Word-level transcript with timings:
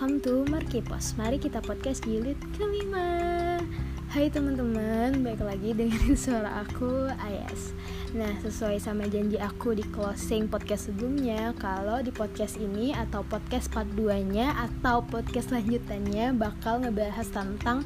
welcome 0.00 0.16
to 0.24 0.48
Markipos 0.48 1.12
Mari 1.20 1.36
kita 1.36 1.60
podcast 1.60 2.08
jilid 2.08 2.40
kelima. 2.56 3.60
Hai 4.08 4.32
teman-teman, 4.32 5.20
baik 5.20 5.44
lagi 5.44 5.76
dengerin 5.76 6.16
suara 6.24 6.64
aku, 6.64 7.04
Ayas 7.20 7.76
Nah, 8.16 8.32
sesuai 8.40 8.80
sama 8.80 9.04
janji 9.12 9.36
aku 9.36 9.76
di 9.76 9.84
closing 9.92 10.48
podcast 10.48 10.88
sebelumnya 10.88 11.52
Kalau 11.60 12.00
di 12.00 12.08
podcast 12.16 12.56
ini 12.56 12.96
atau 12.96 13.20
podcast 13.28 13.68
part 13.68 13.92
2 13.92 14.32
nya 14.32 14.56
atau 14.72 15.04
podcast 15.04 15.52
lanjutannya 15.52 16.32
Bakal 16.32 16.88
ngebahas 16.88 17.28
tentang 17.28 17.84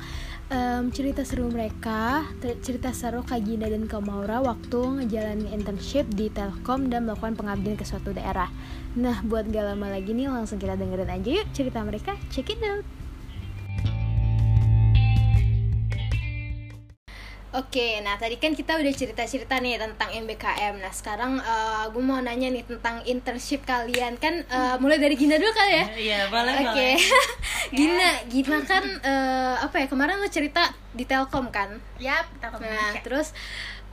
um, 0.54 0.94
cerita 0.94 1.26
seru 1.26 1.50
mereka 1.50 2.22
Cerita 2.62 2.94
seru 2.94 3.26
Kak 3.26 3.42
Gina 3.42 3.66
dan 3.66 3.90
Kak 3.90 4.06
Maura 4.06 4.38
Waktu 4.38 5.02
ngejalanin 5.02 5.50
internship 5.50 6.06
di 6.14 6.30
Telkom 6.30 6.94
dan 6.94 7.10
melakukan 7.10 7.34
pengabdian 7.34 7.74
ke 7.74 7.82
suatu 7.82 8.14
daerah 8.14 8.46
Nah, 8.94 9.26
buat 9.26 9.50
gak 9.50 9.74
lama 9.74 9.90
lagi 9.90 10.14
nih, 10.14 10.30
langsung 10.30 10.62
kita 10.62 10.78
dengerin 10.78 11.10
aja 11.10 11.42
yuk 11.42 11.50
cerita 11.50 11.82
mereka. 11.82 12.14
Check 12.30 12.54
it 12.54 12.62
out. 12.62 12.93
Oke, 17.54 18.02
nah 18.02 18.18
tadi 18.18 18.34
kan 18.42 18.50
kita 18.50 18.74
udah 18.74 18.90
cerita-cerita 18.90 19.62
nih 19.62 19.78
tentang 19.78 20.10
MBKM. 20.10 20.74
Nah 20.82 20.90
sekarang 20.90 21.38
uh, 21.38 21.86
gue 21.86 22.02
mau 22.02 22.18
nanya 22.18 22.50
nih 22.50 22.66
tentang 22.66 22.98
internship 23.06 23.62
kalian. 23.62 24.18
Kan 24.18 24.42
uh, 24.50 24.74
mulai 24.82 24.98
dari 24.98 25.14
Gina 25.14 25.38
dulu 25.38 25.54
kali 25.54 25.70
ya? 25.70 25.84
Iya 25.94 26.20
boleh 26.34 26.50
Oke, 26.50 26.74
okay. 26.74 26.92
Gina, 27.78 28.26
Gina 28.26 28.58
kan 28.66 28.82
uh, 29.06 29.62
apa 29.62 29.76
ya 29.78 29.86
kemarin 29.86 30.18
lo 30.18 30.26
cerita 30.26 30.74
di 30.98 31.06
Telkom 31.06 31.54
kan? 31.54 31.78
Yap, 32.02 32.26
Telkom. 32.42 32.66
Nah 32.66 32.98
terus 33.06 33.30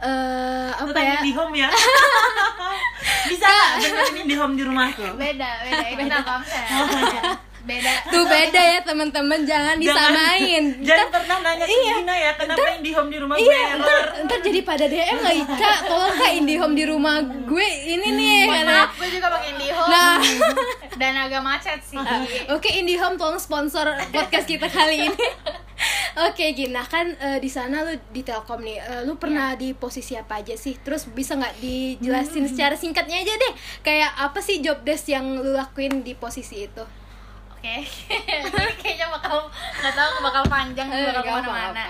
uh, 0.02 0.74
apa 0.82 0.90
Tentang 0.90 1.22
ya? 1.22 1.34
home 1.38 1.54
ya? 1.54 1.70
Bisa 3.30 3.46
nggak. 3.46 4.26
di 4.26 4.36
home 4.42 4.58
di 4.58 4.64
rumahku 4.66 5.06
beda 5.22 5.50
beda. 5.70 5.86
Itu 5.86 6.04
Telkomsel 6.10 6.66
beda 7.62 7.94
Tuh 8.10 8.26
beda 8.26 8.58
ya 8.60 8.80
teman-teman, 8.82 9.40
jangan 9.44 9.78
disamain. 9.78 10.64
jangan 10.82 11.08
pernah 11.10 11.38
nanya 11.40 11.64
ke 11.64 11.72
Iya. 11.72 11.94
Gina 11.96 12.16
ya 12.16 12.32
kenapa 12.34 12.62
home 12.74 13.10
di 13.10 13.18
rumah 13.18 13.36
gue 13.36 13.46
Iya, 13.46 13.62
error 13.62 13.80
ntar, 13.80 14.00
ntar 14.26 14.40
jadi 14.42 14.60
pada 14.62 14.86
DM 14.86 15.18
nggak 15.18 15.36
Ika, 15.44 15.74
tolong 15.86 16.14
kak 16.16 16.32
IndiHome 16.34 16.74
di 16.74 16.86
rumah 16.86 17.16
gue 17.22 17.68
ini 17.88 18.08
nih 18.12 18.40
Mohon 18.42 18.54
karena 18.58 18.74
maaf, 18.82 18.92
gue 18.96 19.10
juga 19.10 19.28
pakai 19.30 19.48
IndiHome 19.52 19.90
Nah. 19.90 20.18
dan 21.02 21.14
agak 21.18 21.42
macet 21.42 21.80
sih 21.82 21.98
Oke 22.50 22.70
IndiHome 22.72 23.16
tolong 23.16 23.38
sponsor 23.38 23.86
podcast 24.10 24.46
kita 24.46 24.68
kali 24.68 25.08
ini. 25.08 25.18
Oke 26.30 26.54
Gina 26.54 26.84
kan 26.84 27.10
eh, 27.16 27.40
di 27.40 27.48
sana 27.48 27.82
lu 27.82 27.98
di 28.12 28.22
Telkom 28.22 28.62
nih, 28.62 28.78
eh, 28.78 29.02
lu 29.02 29.18
pernah 29.18 29.56
di 29.56 29.74
posisi 29.74 30.14
apa 30.14 30.38
aja 30.38 30.54
sih? 30.54 30.78
Terus 30.78 31.08
bisa 31.08 31.34
nggak 31.34 31.58
dijelasin 31.58 32.46
secara 32.46 32.76
singkatnya 32.76 33.18
aja 33.18 33.34
deh, 33.34 33.54
kayak 33.82 34.14
apa 34.20 34.38
sih 34.40 34.62
job 34.62 34.84
desk 34.84 35.10
yang 35.10 35.42
lu 35.42 35.56
lakuin 35.56 36.04
di 36.04 36.14
posisi 36.14 36.68
itu? 36.68 36.84
Oke 37.62 37.78
ini 37.78 38.74
kayaknya 38.76 39.08
bakal 39.08 39.46
nggak 39.48 39.94
tahu 39.94 40.12
bakal 40.20 40.44
panjang 40.48 40.88
Eh, 40.90 40.98
bakal 41.08 41.22
nggak 41.22 41.30
apa, 41.32 41.46
ke 41.46 41.52
mana-mana. 41.52 41.84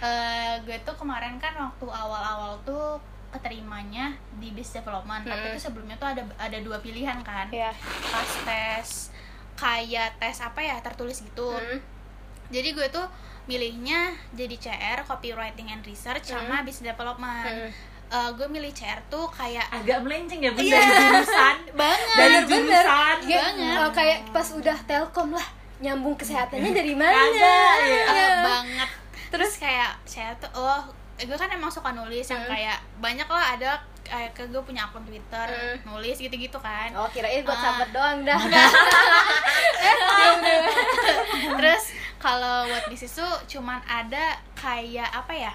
Eh, 0.00 0.52
gue 0.62 0.78
tuh 0.80 0.94
kemarin 0.94 1.34
kan 1.36 1.58
waktu 1.58 1.84
awal-awal 1.84 2.54
tuh 2.62 3.02
keterimanya 3.28 4.14
di 4.32 4.48
bis 4.50 4.70
development 4.70 5.20
tapi 5.22 5.42
Hmm. 5.44 5.54
tuh 5.54 5.62
sebelumnya 5.64 5.96
tuh 5.96 6.08
ada 6.08 6.22
ada 6.38 6.58
dua 6.58 6.78
pilihan 6.78 7.18
kan 7.20 7.50
Iya. 7.50 7.74
pas 8.06 8.30
tes 8.40 9.10
kayak 9.54 10.16
tes 10.16 10.38
apa 10.38 10.60
ya 10.60 10.78
tertulis 10.78 11.18
gitu 11.18 11.50
Hmm. 11.50 11.82
jadi 12.48 12.72
gue 12.72 12.86
tuh 12.88 13.04
milihnya 13.44 14.14
jadi 14.32 14.54
CR 14.54 15.02
copywriting 15.02 15.68
and 15.68 15.82
research 15.82 16.24
sama 16.26 16.56
Hmm. 16.56 16.64
business 16.64 16.88
development 16.88 17.68
Hmm. 17.68 17.70
Eh, 18.08 18.30
gue 18.32 18.46
milih 18.46 18.72
CR 18.72 18.96
tuh 19.06 19.28
kayak 19.28 19.68
agak 19.70 20.00
melenceng 20.00 20.40
ya 20.40 20.48
bunda 20.48 20.64
Iya. 20.66 20.80
dari 20.80 20.96
jurusan 21.04 21.56
banget 21.78 22.08
dari 22.16 22.38
jurusan 22.42 23.16
Ya, 23.22 23.40
Banget. 23.42 23.76
eh, 23.76 23.90
kayak 23.92 24.18
pas 24.30 24.48
udah 24.50 24.78
Telkom 24.82 25.28
lah, 25.30 25.44
nyambung 25.78 26.14
kesehatannya 26.14 26.72
dari 26.72 26.94
mana? 26.94 27.12
Kagak, 27.12 27.74
iya. 27.78 28.00
Eh, 28.00 28.04
Iya. 28.10 28.28
banget 28.42 28.90
terus 29.28 29.52
kayak 29.56 29.92
saya 30.02 30.32
tuh 30.34 30.48
oh 30.54 30.80
gue 31.14 31.36
kan 31.36 31.46
emang 31.48 31.68
suka 31.68 31.92
nulis 31.92 32.24
yang 32.24 32.40
Hmm. 32.40 32.48
kayak 32.48 32.78
banyak 32.96 33.28
lah 33.28 33.44
ada 33.52 33.76
kayak 34.02 34.32
ke 34.32 34.40
gue 34.46 34.62
punya 34.62 34.82
akun 34.82 35.04
Twitter 35.04 35.44
Hmm. 35.46 35.76
nulis 35.86 36.16
gitu-gitu 36.16 36.56
kan 36.56 36.88
Oh 36.96 37.04
kirain 37.06 37.44
buat 37.44 37.52
Ah. 37.52 37.60
sahabat 37.62 37.88
doang 37.92 38.18
dah. 38.24 38.40
terus 41.54 41.84
kalau 42.16 42.64
buat 42.64 42.88
bisnis 42.88 43.12
tuh 43.12 43.28
cuman 43.48 43.84
ada 43.84 44.32
kayak 44.54 45.12
apa 45.12 45.32
ya 45.34 45.52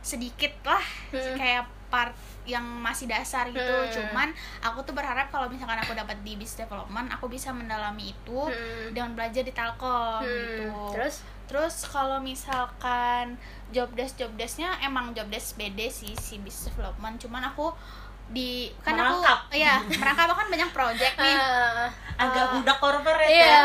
sedikit 0.00 0.52
lah 0.62 0.82
Hmm. 1.10 1.34
kayak 1.34 1.62
part 1.88 2.14
yang 2.44 2.62
masih 2.62 3.04
dasar 3.04 3.46
gitu 3.46 3.60
Hmm. 3.60 3.90
cuman 3.90 4.28
aku 4.60 4.80
tuh 4.80 4.90
berharap 4.90 5.28
kalau 5.28 5.46
misalkan 5.46 5.76
aku 5.76 5.92
dapat 5.92 6.16
di 6.20 6.34
business 6.34 6.62
development 6.62 7.10
aku 7.10 7.26
bisa 7.26 7.50
mendalami 7.50 8.10
itu 8.10 8.40
Hmm. 8.40 8.90
dengan 8.90 9.12
belajar 9.12 9.42
di 9.42 9.50
Telkom 9.50 10.20
Hmm, 10.20 10.30
gitu 10.48 10.70
terus? 10.92 11.14
terus 11.44 11.74
kalau 11.84 12.18
misalkan 12.20 13.34
job 13.68 13.90
desk 13.92 14.16
job 14.16 14.30
desknya 14.34 14.78
emang 14.80 15.10
job 15.10 15.26
desk 15.26 15.54
BD 15.54 15.86
sih 15.88 16.14
si 16.14 16.38
business 16.38 16.70
development 16.70 17.18
cuman 17.18 17.42
aku 17.44 17.74
di 18.28 18.70
kan 18.80 18.94
Merangkap. 18.94 19.50
aku 19.50 19.58
iya 19.58 19.82
merangkap 19.90 20.30
kan 20.30 20.46
banyak 20.46 20.70
project 20.70 21.14
nih 21.18 21.34
Ah, 21.42 21.90
agak 22.16 22.44
Ah. 22.44 22.50
budak 22.54 22.78
corporate 22.78 23.26
Iya. 23.26 23.42
ya 23.42 23.62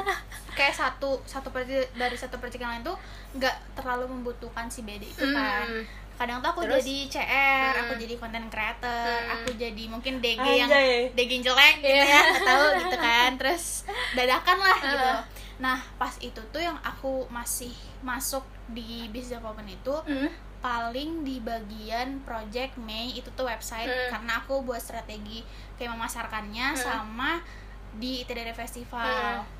kayak 0.56 0.72
satu 0.72 1.20
satu 1.22 1.48
project 1.48 1.92
dari 1.92 2.16
satu 2.16 2.34
yang 2.56 2.72
lain 2.72 2.82
tuh 2.82 2.96
nggak 3.32 3.76
terlalu 3.76 4.08
membutuhkan 4.08 4.66
si 4.66 4.80
BD 4.80 5.04
itu 5.04 5.26
kan 5.28 5.62
Hmm. 5.62 5.84
kadang 6.16 6.40
tuh 6.40 6.48
aku 6.50 6.60
Terus? 6.64 6.80
jadi 6.80 6.96
CR 7.12 7.70
Hmm. 7.70 7.82
aku 7.82 7.92
jadi 8.00 8.14
content 8.16 8.48
creator 8.48 9.04
Hmm. 9.20 9.34
aku 9.36 9.50
jadi 9.54 9.84
mungkin 9.86 10.18
DG 10.18 10.40
yang 10.40 10.66
Anjay. 10.66 11.12
DG 11.12 11.30
yang 11.30 11.44
jelek 11.44 11.74
gitu 11.78 11.92
Iya. 11.92 12.04
ya 12.06 12.20
nggak 12.24 12.42
tahu 12.42 12.66
gitu 12.78 12.96
kan 12.98 13.30
terus 13.40 13.64
dadakan 14.12 14.56
lah 14.58 14.78
gitu 14.80 15.10
Ah. 15.12 15.20
nah 15.56 15.78
pas 15.94 16.16
itu 16.18 16.40
tuh 16.48 16.58
yang 16.58 16.80
aku 16.80 17.28
masih 17.28 17.72
masuk 18.00 18.40
di 18.66 19.06
business 19.06 19.36
development 19.36 19.68
itu 19.70 19.94
Hmm. 20.02 20.32
paling 20.58 21.22
di 21.22 21.38
bagian 21.38 22.18
project 22.22 22.74
May 22.76 23.12
itu 23.12 23.28
tuh 23.30 23.44
website 23.44 23.86
Hmm. 23.86 24.08
karena 24.10 24.40
aku 24.40 24.60
buat 24.62 24.80
strategi 24.80 25.44
kayak 25.76 25.92
memasarkannya 25.92 26.66
Hmm. 26.70 26.80
sama 26.80 27.44
di 27.92 28.20
ITDD 28.20 28.52
Festival. 28.52 29.40
Hmm. 29.40 29.55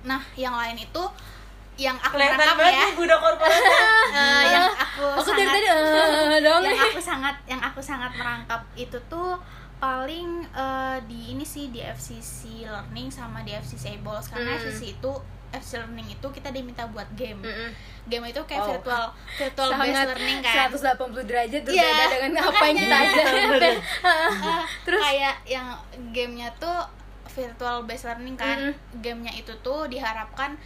Nah, 0.00 0.22
yang 0.34 0.54
lain 0.54 0.76
itu 0.76 1.02
yang 1.76 1.94
aku 1.94 2.10
kelihatan 2.12 2.42
banget 2.58 2.74
ya, 2.74 2.86
budak 2.92 3.18
corporate 3.18 3.54
eh, 4.10 4.42
yang 4.48 4.66
aku, 4.68 5.04
Aku 5.14 5.30
dari 5.30 5.46
sangat 5.46 5.54
tadi 5.54 5.68
eh, 6.34 6.38
dong. 6.40 6.60
yang 6.60 6.74
aku 6.76 6.98
sangat 7.00 7.36
yang 7.44 7.60
aku 7.60 7.80
sangat 7.80 8.10
merangkap 8.12 8.60
itu 8.74 8.98
tuh 9.08 9.38
paling 9.76 10.28
eh, 10.48 10.98
di 11.04 11.32
ini 11.32 11.44
sih 11.44 11.70
di 11.70 11.78
FCC 11.78 12.38
Learning 12.64 13.08
sama 13.08 13.40
di 13.40 13.54
FCC 13.54 13.94
Eyeballs 13.94 14.26
karena 14.26 14.52
Hmm. 14.52 14.58
FCC 14.60 14.92
itu 14.92 15.12
FC 15.48 15.78
Learning 15.78 16.08
itu 16.10 16.26
kita 16.28 16.50
diminta 16.50 16.82
buat 16.84 17.06
game. 17.14 17.40
Mm-mm. 17.40 17.70
Game 18.04 18.26
itu 18.26 18.42
kayak 18.42 18.58
Oh. 18.60 18.68
virtual 18.74 19.04
virtual 19.32 19.68
based 19.70 19.80
Sangat 19.88 20.06
learning 20.10 20.38
kan. 20.42 20.54
180 20.68 21.24
derajat 21.24 21.62
berbeda 21.62 21.78
Iya, 21.78 22.06
dengan 22.10 22.32
apa 22.42 22.62
yang 22.64 22.76
kita 22.76 22.90
makanya. 22.90 23.22
ajarin. 23.22 23.78
Eh, 24.44 24.62
Terus? 24.82 25.00
kayak 25.00 25.34
yang 25.46 25.66
gamenya 26.10 26.50
tuh 26.58 26.76
virtual 27.38 27.86
based 27.86 28.02
learning 28.04 28.34
kan 28.34 28.58
Mm. 28.58 28.74
gamenya 28.98 29.32
itu 29.32 29.54
tuh 29.60 29.86
diharapkan 29.86 30.58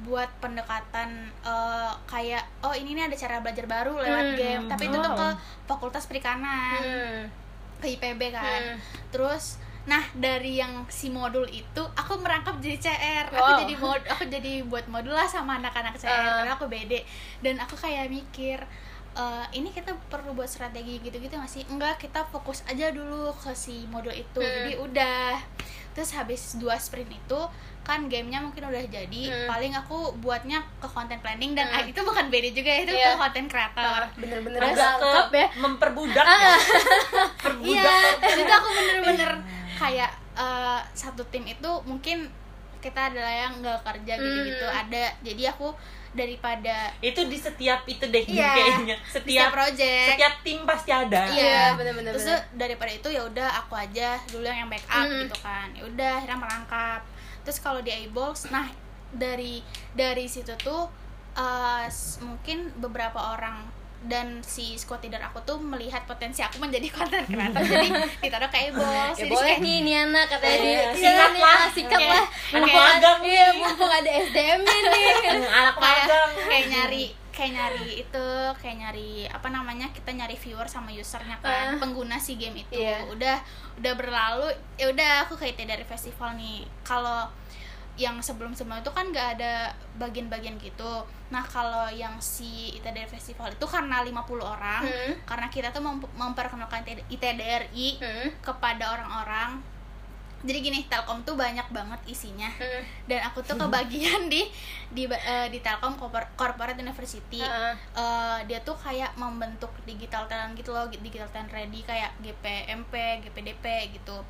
buat 0.00 0.30
pendekatan 0.40 1.10
eh, 1.42 1.92
kayak 2.06 2.40
oh 2.60 2.72
ini 2.72 2.94
nih 2.94 3.04
ada 3.04 3.16
cara 3.18 3.36
belajar 3.38 3.66
baru 3.66 3.98
lewat 3.98 4.26
Hmm. 4.28 4.38
game 4.38 4.64
tapi 4.66 4.86
itu 4.86 4.96
tuh 4.96 5.12
ke 5.12 5.28
fakultas 5.66 6.06
perikanan 6.06 6.78
Hmm. 6.78 7.20
ke 7.76 7.86
IPB 7.90 8.30
kan 8.30 8.62
Hmm. 8.64 8.78
terus 9.10 9.58
nah 9.82 10.04
dari 10.14 10.56
yang 10.56 10.84
si 10.88 11.08
modul 11.10 11.44
itu 11.46 11.82
aku 11.94 12.12
merangkap 12.16 12.56
jadi 12.58 12.76
CR 12.78 13.26
aku 13.28 13.40
Wow. 13.42 13.58
jadi 13.58 13.74
mod 13.76 14.02
aku 14.06 14.24
jadi 14.26 14.52
buat 14.62 14.84
modul 14.86 15.10
lah 15.10 15.24
sama 15.26 15.56
anak-anak 15.56 15.96
CR 15.96 16.08
Uh. 16.10 16.32
karena 16.38 16.52
aku 16.54 16.66
beda 16.66 17.00
dan 17.40 17.54
aku 17.58 17.74
kayak 17.74 18.08
mikir 18.08 18.60
eh, 19.12 19.46
ini 19.52 19.68
kita 19.68 19.90
perlu 20.06 20.32
buat 20.32 20.46
strategi 20.46 20.96
gitu-gitu 20.98 21.34
nggak 21.34 21.50
sih 21.50 21.66
enggak 21.66 21.98
kita 21.98 22.22
fokus 22.24 22.62
aja 22.64 22.88
dulu 22.90 23.34
ke 23.34 23.50
si 23.52 23.84
modul 23.86 24.14
itu 24.14 24.38
Hmm. 24.38 24.48
jadi 24.62 24.72
udah 24.78 25.28
terus 26.00 26.16
habis 26.16 26.56
dua 26.56 26.80
sprint 26.80 27.12
itu 27.12 27.40
kan 27.82 28.08
gamenya 28.08 28.40
mungkin 28.40 28.64
udah 28.64 28.80
jadi 28.82 29.22
Hmm. 29.28 29.44
paling 29.46 29.76
aku 29.76 30.16
buatnya 30.16 30.64
ke 30.80 30.88
content 30.88 31.20
planning 31.20 31.52
dan 31.52 31.68
Hmm. 31.68 31.76
ah, 31.76 31.84
itu 31.84 32.00
bukan 32.00 32.32
beda 32.32 32.48
juga 32.50 32.70
ya 32.70 32.80
itu 32.80 32.92
Iya. 32.94 33.04
ke 33.06 33.20
content 33.20 33.46
creator 33.46 34.00
Ah, 34.00 34.08
Bener-bener 34.16 34.60
agak 34.62 34.96
ke 34.96 35.36
ya. 35.36 35.48
memperbudak 35.60 36.24
Ah. 36.24 36.40
ya 36.40 36.56
perbudak 37.44 37.84
Iya, 38.16 38.40
itu 38.40 38.48
aku 38.50 38.68
bener-bener 38.72 39.30
kayak 39.76 40.10
eh, 40.32 40.80
satu 40.96 41.20
tim 41.28 41.44
itu 41.44 41.68
mungkin 41.84 42.32
kita 42.80 43.00
adalah 43.06 43.30
yang 43.30 43.52
nggak 43.58 43.80
kerja 43.82 44.12
gitu-gitu 44.14 44.64
Hmm. 44.64 44.80
ada. 44.80 45.04
Jadi 45.20 45.42
aku 45.46 45.68
daripada 46.10 46.90
itu 46.98 47.22
di 47.22 47.38
setiap 47.38 47.86
itu 47.86 48.02
deh 48.04 48.24
Iya. 48.26 48.50
kayaknya 48.50 48.96
setiap 49.06 49.14
setiap 49.14 49.48
project 49.52 50.08
setiap 50.10 50.34
tim 50.42 50.58
pasti 50.64 50.90
ada 50.90 51.22
Iya, 51.24 51.78
bener-bener, 51.78 52.10
Terus 52.12 52.26
bener. 52.26 52.42
daripada 52.58 52.90
itu 52.90 53.08
ya 53.08 53.22
udah 53.22 53.48
aku 53.56 53.74
aja 53.74 54.18
dulu 54.26 54.42
yang 54.42 54.66
backup 54.66 55.06
Hmm. 55.06 55.22
gitu 55.22 55.36
kan. 55.38 55.70
Ya 55.70 55.82
udah 55.84 56.10
akhirnya 56.16 56.34
merangkap. 56.36 57.00
Terus 57.40 57.58
kalau 57.58 57.78
di 57.78 57.90
eyeballs, 57.90 58.48
nah 58.48 58.66
dari 59.08 59.62
dari 59.92 60.26
situ 60.26 60.50
tuh 60.56 60.90
eh, 61.32 61.86
s- 61.86 62.18
mungkin 62.18 62.74
beberapa 62.76 63.30
orang 63.30 63.62
dan 64.02 64.40
si 64.40 64.74
squad 64.74 65.00
leader 65.00 65.20
aku 65.20 65.38
tuh 65.42 65.56
melihat 65.56 66.00
potensi 66.02 66.40
aku 66.40 66.56
menjadi 66.56 66.88
konten 66.96 67.20
kreator 67.22 67.60
jadi 67.60 67.88
ditaruh 68.18 68.48
kayak 68.48 68.72
bos 68.72 68.86
ya 69.12 69.12
Jadi 69.18 69.28
boleh 69.28 69.44
kayak- 69.46 69.60
nih 69.60 69.74
ini 69.78 69.92
anak 69.94 70.26
katanya 70.26 70.56
Iya, 70.56 70.82
di 70.88 70.98
sikat 70.98 71.30
nih, 71.30 71.42
lah. 71.42 71.60
sikat 71.70 71.98
Kayak- 71.98 72.10
lah 72.10 72.24
Anak 72.50 72.68
magang 72.70 73.20
iya 73.22 73.46
nih. 73.46 73.60
mumpung 73.60 73.92
ada 73.92 74.10
SDM 74.22 74.60
nih 74.62 74.80
anak 75.60 75.74
kayak 75.74 75.84
magang 76.00 76.30
kayak 76.42 76.66
nyari 76.66 77.06
kayak 77.30 77.50
nyari 77.52 77.88
itu 77.98 78.26
kayak 78.58 78.76
nyari 78.78 79.10
apa 79.26 79.48
namanya 79.48 79.86
kita 79.90 80.10
nyari 80.10 80.34
viewer 80.34 80.64
sama 80.64 80.90
usernya 80.90 81.36
kan 81.38 81.48
Ah. 81.66 81.78
pengguna 81.78 82.16
si 82.16 82.34
game 82.34 82.56
itu 82.58 82.72
Iya. 82.74 83.04
udah 83.06 83.36
udah 83.76 83.92
berlalu 83.94 84.48
ya 84.74 84.88
udah 84.88 85.24
aku 85.24 85.36
kayak 85.36 85.56
dari 85.58 85.80
festival 85.82 86.32
nih 86.34 86.64
kalau 86.80 87.28
yang 88.00 88.16
sebelum 88.18 88.50
sebelum 88.50 88.80
itu 88.80 88.88
kan 88.88 89.04
nggak 89.06 89.36
ada 89.36 89.68
bagian-bagian 89.94 90.56
gitu 90.56 91.04
nah 91.28 91.44
kalau 91.44 91.84
yang 91.86 92.16
si 92.16 92.72
ITDR 92.74 93.04
festival 93.06 93.52
itu 93.52 93.66
karena 93.66 94.00
50 94.00 94.16
orang 94.40 94.82
Hmm. 94.82 95.12
karena 95.22 95.46
kita 95.46 95.68
tuh 95.68 95.78
mem- 95.78 96.12
memperkenalkan 96.14 96.80
ITDRI 97.06 97.88
Hmm. 97.98 98.28
kepada 98.40 98.96
orang-orang 98.96 99.60
jadi 100.40 100.56
gini 100.58 100.88
Telkom 100.88 101.20
tuh 101.20 101.36
banyak 101.36 101.68
banget 101.68 102.00
isinya 102.06 102.48
Hmm. 102.50 102.80
dan 103.04 103.20
aku 103.22 103.44
tuh 103.44 103.60
kebagian 103.60 104.26
di 104.26 104.48
di 104.88 105.04
eh, 105.04 105.46
di 105.46 105.60
Telkom 105.60 105.94
Corpor- 105.94 106.32
Corporate 106.34 106.74
University 106.74 107.38
Heeh. 107.38 107.74
Eh, 107.94 108.38
dia 108.46 108.58
tuh 108.60 108.72
kayak 108.74 109.12
membentuk 109.14 109.68
digital 109.84 110.24
talent 110.24 110.56
gitu 110.56 110.72
loh 110.72 110.88
digital 110.88 111.28
talent 111.28 111.52
ready 111.52 111.84
kayak 111.84 112.16
GPMP 112.18 112.94
GPDP 113.20 113.64
gitu 113.92 114.24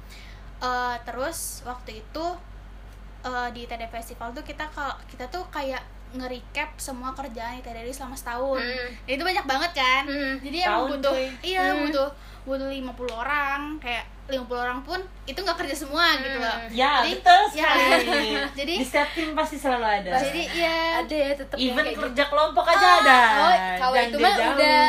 Eh, 0.59 0.97
terus 1.03 1.63
waktu 1.65 2.05
itu 2.05 2.25
eh, 3.23 3.49
di 3.51 3.63
TD 3.65 3.85
Festival 3.87 4.31
tuh 4.31 4.43
kita 4.43 4.65
kalau 4.69 4.93
kita 5.05 5.25
tuh 5.27 5.45
kayak 5.49 5.81
nge-recap 6.11 6.75
semua 6.77 7.13
kerjaan 7.13 7.55
ITDRI 7.57 7.89
selama 7.89 8.13
setahun. 8.13 8.59
Hmm. 8.59 8.91
Dan 9.05 9.13
itu 9.13 9.25
banyak 9.25 9.45
banget 9.45 9.71
kan? 9.73 10.03
Hmm. 10.05 10.35
jadi 10.41 10.57
emang 10.61 10.75
Tahun, 10.77 10.89
butuh 10.93 11.13
cuy. 11.13 11.27
iya 11.45 11.63
Hmm. 11.69 11.81
butuh 11.85 12.09
butuh 12.41 12.67
50 12.67 12.83
orang 13.13 13.61
kayak 13.79 14.03
50 14.27 14.43
orang 14.57 14.81
pun 14.81 14.99
itu 15.25 15.37
nggak 15.37 15.55
kerja 15.57 15.77
semua 15.77 16.17
gitu 16.17 16.35
loh. 16.37 16.57
Ya 16.69 16.99
Jadi- 17.01 17.15
betul 17.17 17.43
ya. 17.53 17.69
sekali. 17.69 18.27
Jadi- 18.59 18.77
di 18.77 18.85
setiap 18.85 19.09
tim 19.13 19.29
pasti 19.33 19.57
selalu 19.57 19.87
ada. 19.87 20.11
Jadi 20.19 20.43
ya 20.53 20.77
ada 20.99 21.15
ya 21.17 21.31
tetap 21.33 21.57
yang 21.57 21.67
even 21.69 21.85
kayak 21.85 21.93
gitu. 21.93 22.03
kerja 22.05 22.25
kelompok 22.27 22.65
aja 22.67 22.87
ada. 22.97 23.21
oh 23.39 23.53
kalau 23.79 23.95
Jangan 23.95 24.09
itu 24.09 24.17
mah 24.19 24.35
jauh. 24.35 24.55
udah. 24.57 24.87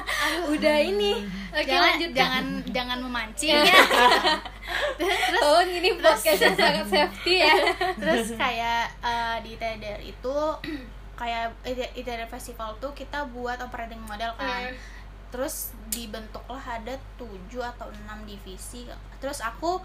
Udah 0.50 0.76
ini. 0.78 1.12
Oke 1.50 1.66
jangan 1.66 1.90
lanjut. 1.90 2.10
jangan 2.12 2.44
jangan 2.68 2.98
memancing. 3.00 3.56
Ya 3.56 3.64
terus 5.00 5.42
oh 5.42 5.60
ini 5.64 5.96
podcast 5.98 6.40
yang 6.40 6.56
sangat 6.62 6.86
safety 6.86 7.34
ya. 7.42 7.54
Terus 7.96 8.34
kayak 8.34 8.84
eh, 9.02 9.36
di 9.44 9.52
TDR 9.56 10.00
itu 10.02 10.36
kayak 11.20 11.52
ITDR 11.68 12.28
Festival 12.28 12.76
tuh 12.80 12.92
kita 12.96 13.28
buat 13.28 13.60
operating 13.60 14.00
model 14.04 14.32
kan. 14.36 14.72
Hmm. 14.72 14.98
terus 15.30 15.70
dibentuklah 15.94 16.58
ada 16.58 16.98
7 17.14 17.30
atau 17.62 17.86
6 17.86 18.02
divisi. 18.26 18.82
Terus 19.22 19.38
aku 19.38 19.78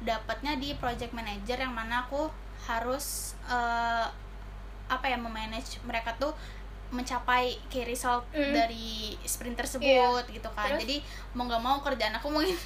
dapatnya 0.00 0.56
di 0.56 0.72
project 0.72 1.12
manager 1.12 1.60
yang 1.60 1.76
mana 1.76 2.08
aku 2.08 2.32
harus 2.64 3.36
eh, 3.44 4.08
apa 4.86 5.06
ya 5.10 5.18
memanage 5.18 5.82
mereka 5.82 6.14
tuh 6.16 6.32
mencapai 6.88 7.58
key 7.66 7.82
result 7.82 8.22
Hmm. 8.30 8.50
dari 8.50 9.14
sprint 9.20 9.54
tersebut 9.54 9.82
gitu 10.26 10.48
kan 10.50 10.70
Terus? 10.70 10.80
jadi 10.82 10.96
mau 11.32 11.44
nggak 11.44 11.58
mau 11.58 11.78
kerjaan 11.80 12.14
aku 12.14 12.30
mungkin 12.34 12.56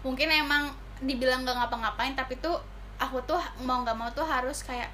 mungkin 0.00 0.28
emang 0.28 0.68
dibilang 1.00 1.42
nggak 1.42 1.56
ngapa-ngapain 1.56 2.12
tapi 2.12 2.36
tuh 2.36 2.60
aku 2.96 3.16
tuh 3.24 3.36
mau 3.60 3.80
nggak 3.80 3.94
mau 3.94 4.08
tuh 4.10 4.22
harus 4.22 4.60
kayak 4.60 4.92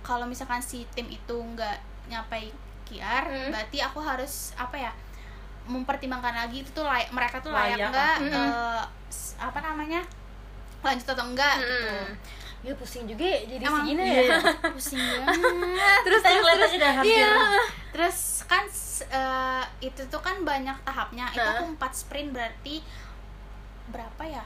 kalau 0.00 0.24
misalkan 0.24 0.58
si 0.58 0.86
tim 0.88 1.06
itu 1.06 1.34
nggak 1.34 1.76
nyapai 2.06 2.50
QR 2.84 3.22
Hmm. 3.24 3.50
berarti 3.50 3.78
aku 3.78 3.98
harus 3.98 4.54
apa 4.54 4.76
ya 4.76 4.92
mempertimbangkan 5.64 6.34
lagi 6.36 6.62
itu 6.62 6.70
tuh 6.72 6.82
layak 6.82 7.10
mereka 7.10 7.38
tuh 7.38 7.50
layak 7.50 7.78
nggak 7.84 8.16
hmm. 8.20 8.32
eh, 8.32 8.82
s- 9.08 9.34
apa 9.36 9.58
namanya 9.60 10.02
lanjut 10.80 11.06
atau 11.06 11.24
enggak 11.24 11.60
gitu 11.60 11.86
Hmm. 11.86 12.14
Ya 12.60 12.76
pusing 12.76 13.08
juga 13.08 13.24
ya 13.24 13.40
jadi 13.48 13.64
Emang? 13.64 13.80
segini 13.80 14.02
iya. 14.04 14.20
ya. 14.20 14.38
Pusing 14.76 15.00
banget. 15.00 16.00
Terus 16.04 16.20
ngeliat 16.20 16.60
aja 16.60 16.76
udah 16.76 16.92
hampir. 17.00 17.16
Iya. 17.16 17.34
Terus 17.90 18.18
kan 18.44 18.64
eh, 19.08 19.64
itu 19.80 20.02
tuh 20.12 20.20
kan 20.20 20.36
banyak 20.44 20.76
tahapnya. 20.84 21.26
Itu 21.32 21.40
Hah? 21.40 21.56
aku 21.56 21.64
empat 21.72 21.92
sprint 21.96 22.36
berarti 22.36 22.84
berapa 23.88 24.22
ya? 24.28 24.44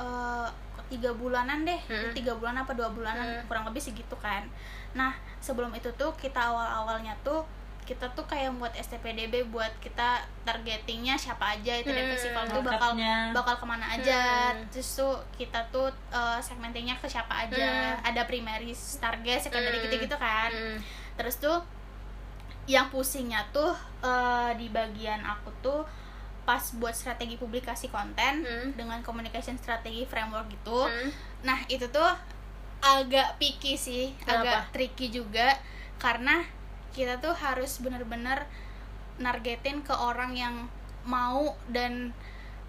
Eh, 0.00 0.48
tiga 0.88 1.12
bulanan 1.12 1.64
deh. 1.68 1.80
Hmm. 1.88 2.12
tiga 2.16 2.32
bulan 2.36 2.56
apa 2.56 2.72
dua 2.72 2.88
bulanan 2.92 3.24
Hmm. 3.40 3.44
kurang 3.48 3.64
lebih 3.68 3.80
segitu 3.80 4.16
kan. 4.16 4.48
Nah 4.96 5.12
sebelum 5.40 5.72
itu 5.76 5.88
tuh 5.96 6.12
kita 6.16 6.40
awal 6.52 6.84
awalnya 6.84 7.12
tuh 7.20 7.44
kita 7.82 8.06
tuh 8.12 8.22
kayak 8.24 8.54
buat 8.56 8.70
STPDB 8.72 9.42
buat 9.44 9.70
kita 9.78 10.22
targetingnya 10.42 11.14
siapa 11.14 11.52
aja 11.52 11.74
itu 11.74 11.86
di 11.86 11.98
Hmm. 11.98 12.10
festival 12.10 12.44
tuh 12.46 12.62
bakal 12.62 12.94
bakal 13.32 13.54
ke 13.56 13.66
mana 13.66 13.86
aja 13.90 14.50
Hmm. 14.50 14.70
terus 14.70 14.86
tuh 14.94 15.18
kita 15.34 15.58
tuh 15.68 15.90
eh, 16.08 16.38
segmentingnya 16.38 16.94
ke 16.96 17.06
siapa 17.06 17.42
aja 17.42 17.98
Hmm. 17.98 18.06
ada 18.06 18.22
primaris 18.24 18.78
target 18.96 19.42
secondary 19.42 19.76
Hmm. 19.76 19.84
gitu 19.84 19.96
gitu 20.00 20.16
kan 20.16 20.48
Hmm. 20.48 20.78
terus 21.14 21.36
tuh 21.36 21.58
yang 22.64 22.86
pusingnya 22.88 23.42
tuh 23.50 23.74
eh, 24.00 24.50
di 24.54 24.66
bagian 24.68 25.18
aku 25.20 25.50
tuh 25.60 25.82
pas 26.42 26.62
buat 26.72 26.90
strategi 26.90 27.34
publikasi 27.34 27.86
konten 27.88 28.42
Hmm. 28.42 28.70
dengan 28.72 28.98
communication 29.00 29.54
strategi 29.56 30.02
framework 30.04 30.46
gitu 30.48 30.86
Hmm. 30.86 31.10
nah 31.42 31.58
itu 31.66 31.86
tuh 31.88 32.10
agak 32.80 33.38
picky 33.38 33.74
sih 33.74 34.14
Kenapa? 34.18 34.42
agak 34.42 34.62
tricky 34.72 35.06
juga 35.08 35.54
karena 35.98 36.42
kita 36.92 37.18
tuh 37.18 37.32
harus 37.34 37.78
bener-bener 37.78 38.44
nargetin 39.16 39.80
ke 39.80 39.92
orang 39.92 40.32
yang 40.32 40.54
mau 41.02 41.42
dan 41.66 42.12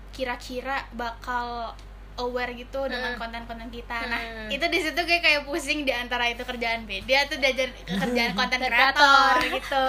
kira-kira 0.09 0.85
bakal 0.91 1.73
aware 2.13 2.53
gitu 2.53 2.85
dengan 2.85 3.13
Hmm. 3.13 3.19
konten-konten 3.19 3.69
kita. 3.69 4.05
Nah, 4.05 4.21
Hmm. 4.21 4.47
itu 4.47 4.61
di 4.63 4.79
situ 4.79 4.99
kayak 4.99 5.21
kayak 5.21 5.41
pusing 5.43 5.81
di 5.81 5.89
antara 5.89 6.25
itu 6.25 6.41
kerjaan 6.41 6.85
beda 6.85 7.25
atau 7.25 7.37
diajar 7.37 7.67
kerjaan 7.87 8.31
konten 8.31 8.59
Kreator. 8.59 9.33
kreator 9.33 9.35
gitu. 9.51 9.87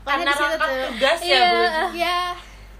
karena 0.00 0.24
di 0.26 0.40
situ 0.40 0.56
tuh. 0.56 0.68
tugas 0.88 1.20
ya 1.20 1.28
Iya. 1.30 1.44
bu 1.46 1.64
Ya. 1.94 2.20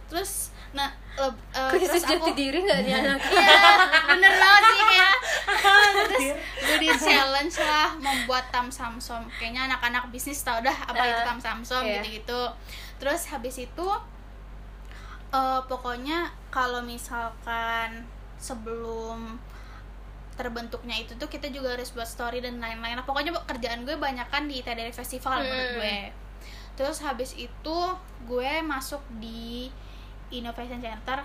Terus 0.08 0.32
nah 0.70 0.88
leb- 1.12 1.42
eh, 1.52 1.70
krisis 1.70 2.02
jati 2.02 2.16
aku 2.16 2.32
diri 2.32 2.58
nggak 2.60 2.80
nih 2.82 2.94
anak? 2.94 3.18
Iya, 3.20 3.58
bener 4.10 4.32
banget 4.34 4.62
sih 4.64 4.84
kayak 4.84 5.14
terus 6.06 6.28
gue 6.60 6.76
di 6.78 6.88
challenge 6.92 7.56
lah 7.58 7.90
membuat 7.96 8.48
tam 8.48 8.68
samsom 8.68 9.26
kayaknya 9.32 9.66
anak-anak 9.66 10.08
bisnis 10.08 10.40
tau 10.40 10.58
dah 10.58 10.76
apa 10.84 10.96
itu 11.00 11.12
Eh, 11.16 11.26
tam 11.26 11.38
samsom 11.38 11.82
iya. 11.82 11.98
gitu-gitu. 11.98 12.42
Terus 12.96 13.26
habis 13.26 13.56
itu 13.58 13.86
eh, 15.30 15.60
pokoknya 15.62 16.18
kalau 16.48 16.80
misalkan 16.82 18.06
sebelum 18.36 19.36
terbentuknya 20.32 20.96
itu 20.96 21.12
tuh 21.14 21.29
kita 21.29 21.48
juga 21.48 21.76
harus 21.76 21.90
buat 21.90 22.06
story 22.06 22.40
dan 22.40 22.56
lain-lain 22.58 22.96
nah, 22.96 23.05
pokoknya 23.05 23.36
kerjaan 23.44 23.84
gue 23.84 23.93
banyak 23.94 24.24
kan 24.26 24.48
di 24.48 24.58
ITDR 24.58 24.88
Festival 24.90 25.38
menurut 25.38 25.52
Hmm. 25.67 25.76
gue. 25.76 25.96
Terus 26.72 26.98
habis 26.98 27.36
itu 27.36 27.79
gue 28.22 28.52
masuk 28.64 29.02
di 29.14 29.69
Innovation 30.31 30.79
Center 30.79 31.19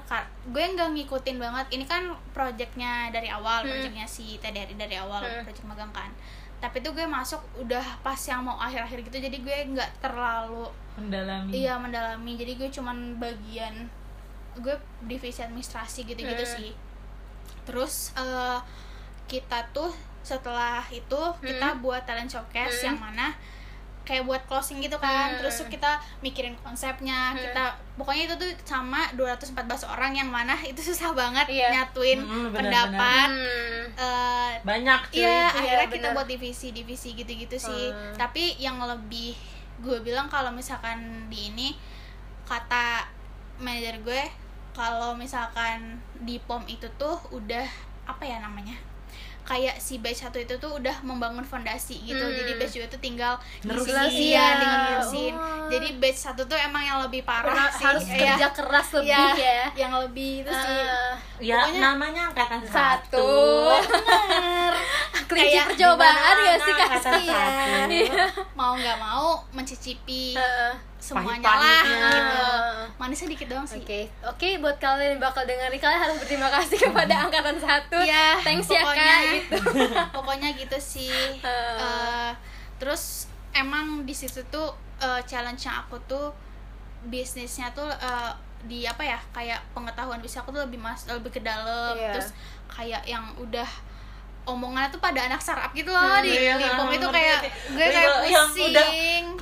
gue 0.46 0.64
nggak 0.66 0.90
ngikutin 0.92 1.38
banget 1.38 1.66
ini 1.72 1.86
kan 1.86 2.04
projectnya 2.34 3.10
dari 3.10 3.30
awal 3.30 3.62
Hmm. 3.62 3.70
projectnya 3.72 4.06
si 4.06 4.38
TDRI 4.38 4.76
dari 4.76 4.96
awal 4.96 5.22
Hmm. 5.22 5.44
project 5.44 5.66
magang 5.66 5.90
kan 5.90 6.10
tapi 6.58 6.80
tuh 6.80 6.92
gue 6.92 7.06
masuk 7.06 7.38
udah 7.58 8.02
pas 8.02 8.18
yang 8.18 8.42
mau 8.42 8.58
akhir-akhir 8.58 9.04
gitu 9.04 9.18
jadi 9.20 9.38
gue 9.38 9.58
nggak 9.72 10.02
terlalu 10.02 10.66
mendalami 10.96 11.52
iya 11.54 11.76
mendalami 11.76 12.34
jadi 12.34 12.56
gue 12.56 12.70
cuman 12.72 12.98
bagian 13.16 13.86
gue 14.56 14.74
divisi 15.04 15.44
administrasi 15.44 16.04
gitu-gitu 16.04 16.42
Hmm. 16.42 16.54
sih 16.56 16.72
terus 17.64 18.16
eh, 18.16 18.60
kita 19.26 19.70
tuh 19.70 19.92
setelah 20.22 20.82
itu 20.90 21.22
kita 21.40 21.78
buat 21.78 22.02
talent 22.04 22.32
showcase 22.32 22.82
Hmm. 22.82 22.88
yang 22.90 22.98
mana 23.00 23.28
kayak 24.06 24.24
buat 24.24 24.42
closing 24.46 24.80
gitu 24.80 24.96
kan 24.96 25.28
Hmm. 25.28 25.38
terus 25.38 25.58
tuh 25.58 25.66
kita 25.66 25.92
mikirin 26.22 26.54
konsepnya 26.58 27.34
Hmm. 27.34 27.42
kita 27.42 27.64
pokoknya 27.96 28.24
itu 28.26 28.36
tuh 28.38 28.52
sama 28.64 29.10
214 29.12 29.58
orang 29.84 30.14
yang 30.14 30.30
mana 30.30 30.54
itu 30.72 30.78
susah 30.80 31.10
banget 31.12 31.50
Iya. 31.50 31.74
nyatuin 31.74 32.22
Hmm, 32.22 32.50
benar-benar. 32.50 32.54
pendapat 32.56 33.30
Hmm. 33.30 33.84
eh, 33.98 34.52
banyak 34.62 35.02
cuy 35.10 35.20
Iya, 35.20 35.28
Iya, 35.28 35.46
akhirnya 35.52 35.88
kita 35.90 36.08
bener. 36.08 36.16
buat 36.16 36.28
divisi-divisi 36.28 37.10
gitu-gitu 37.14 37.58
sih. 37.60 37.90
Hmm. 37.90 38.14
Tapi 38.16 38.56
yang 38.58 38.78
lebih 38.78 39.34
gue 39.78 39.98
bilang 40.00 40.26
kalau 40.28 40.50
misalkan 40.50 40.98
di 41.28 41.50
ini 41.50 41.76
kata 42.44 43.04
manajer 43.58 43.98
gue 44.00 44.22
kalau 44.72 45.12
misalkan 45.14 45.98
di 46.18 46.38
POM 46.38 46.62
itu 46.66 46.86
tuh 46.96 47.18
udah 47.32 47.66
apa 48.06 48.22
ya 48.22 48.38
namanya? 48.38 48.76
Kayak 49.46 49.78
si 49.78 49.96
batch 49.96 50.22
satu 50.22 50.38
itu 50.38 50.54
tuh 50.56 50.74
udah 50.74 51.02
membangun 51.02 51.42
fondasi 51.42 52.02
gitu. 52.02 52.18
Hmm. 52.20 52.34
Jadi 52.34 52.52
batch 52.56 52.74
dua 52.76 52.88
tuh 52.88 52.98
tinggal 53.00 53.34
Nerusin. 53.62 53.94
ngisi 53.96 54.26
iya, 54.28 54.46
tinggal 54.58 54.80
nerusin. 54.84 55.34
Oh. 55.34 55.68
Jadi 55.68 55.88
batch 55.96 56.20
satu 56.20 56.42
tuh 56.44 56.58
emang 56.58 56.82
yang 56.82 56.98
lebih 57.00 57.22
parah 57.22 57.46
Karena 57.48 57.66
sih. 57.70 57.84
harus 57.84 58.04
Iya. 58.04 58.18
kerja 58.34 58.48
keras 58.52 58.88
lebih 58.92 59.14
Iya, 59.14 59.38
ya 59.38 59.66
Yang 59.78 59.94
lebih 60.02 60.32
itu 60.42 60.52
sih. 60.52 60.78
Ah. 60.82 61.14
ya 61.38 61.56
Pokoknya- 61.62 61.82
namanya 61.84 62.22
angkatan 62.28 62.62
satu 62.64 62.74
satu. 62.76 63.30
kelinci 65.26 65.50
Kayak 65.52 65.66
percobaan 65.68 66.16
gimana 66.16 66.42
gak 66.42 66.58
sih 66.58 66.72
anak 66.72 66.90
kasihan 66.92 67.52
kata 67.52 67.88
Iya. 67.88 68.26
mau 68.54 68.72
nggak 68.74 68.98
mau 68.98 69.28
mencicipi 69.52 70.34
Heeh. 70.34 70.72
semuanya 70.98 71.46
lah 71.48 71.84
gitu 71.84 72.46
manisnya 72.96 73.28
dikit 73.30 73.48
doang 73.48 73.64
sih 73.64 73.78
Oke, 73.78 74.02
oke 74.22 74.50
buat 74.58 74.78
kalian 74.78 75.10
yang 75.12 75.22
bakal 75.22 75.44
dengerin 75.44 75.78
kalian 75.78 76.02
harus 76.02 76.18
berterima 76.18 76.50
kasih 76.50 76.78
kepada 76.82 77.14
angkatan 77.22 77.58
satu. 77.58 77.98
Iya, 78.00 78.42
Thanks 78.42 78.66
ya 78.68 78.82
kak. 78.82 79.22
Gitu. 79.24 79.58
pokoknya 80.18 80.50
gitu 80.54 80.78
sih 80.78 81.14
Heeh. 81.38 81.78
Eh, 81.78 82.32
terus 82.76 83.26
emang 83.52 84.02
di 84.02 84.12
situ 84.12 84.42
tuh 84.48 84.70
eh, 84.98 85.22
challenge 85.24 85.64
yang 85.64 85.78
aku 85.80 86.02
tuh 86.06 86.34
bisnisnya 87.04 87.70
tuh 87.72 87.86
eh, 87.88 88.32
di 88.66 88.82
apa 88.82 89.06
ya 89.06 89.20
kayak 89.30 89.62
pengetahuan 89.72 90.18
bisnis 90.18 90.42
aku 90.42 90.50
tuh 90.50 90.66
lebih 90.66 90.82
mas 90.82 91.06
lebih 91.06 91.30
ke 91.30 91.40
dalam 91.40 91.94
Iya. 91.94 92.12
terus 92.12 92.34
kayak 92.66 93.06
yang 93.06 93.22
udah 93.38 93.68
omongannya 94.46 94.88
tuh 94.88 94.98
pada 95.00 95.20
anak 95.22 95.38
startup 95.38 95.70
gitu 95.72 95.90
loh 95.90 96.22
di, 96.22 96.30
Iya, 96.30 96.56
di 96.56 96.66
pom 96.72 96.88
itu 96.88 97.04
kayak 97.04 97.42
ngerti. 97.42 97.50
gue 97.72 97.88
kayak 97.88 98.14
yang 98.26 98.48
pusing 98.48 98.70
udah 98.70 98.88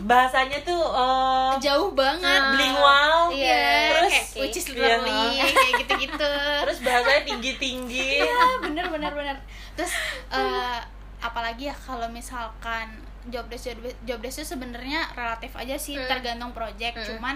bahasanya 0.01 0.59
tuh 0.61 0.81
eh, 0.81 1.51
jauh 1.59 1.91
banget 1.91 2.23
Nah, 2.39 2.51
bilingual 2.51 3.17
Iya, 3.29 3.67
terus 3.89 4.11
kayak 4.11 4.27
which 4.39 4.57
is 4.57 4.65
iya, 4.65 4.73
literally 4.73 5.27
kayak 5.37 5.73
gitu-gitu. 5.79 6.31
terus 6.63 6.77
bahasanya 6.79 7.21
tinggi 7.25 7.51
tinggi 7.57 8.09
Iya, 8.19 8.43
bener 8.59 8.85
bener 8.89 9.11
bener. 9.11 9.35
Terus 9.73 9.91
eh, 10.29 10.79
apalagi 11.19 11.67
ya 11.67 11.75
kalau 11.77 12.07
misalkan 12.07 12.87
job 13.25 13.47
desk 13.47 13.69
job 13.69 13.79
desk, 13.81 13.97
job 14.03 14.19
desk 14.19 14.35
itu 14.37 14.47
sebenarnya 14.49 15.07
relatif 15.13 15.51
aja 15.53 15.75
sih 15.75 15.95
Hmm. 15.95 16.07
tergantung 16.07 16.51
project. 16.51 16.95
Hmm. 16.97 17.07
Cuman 17.09 17.35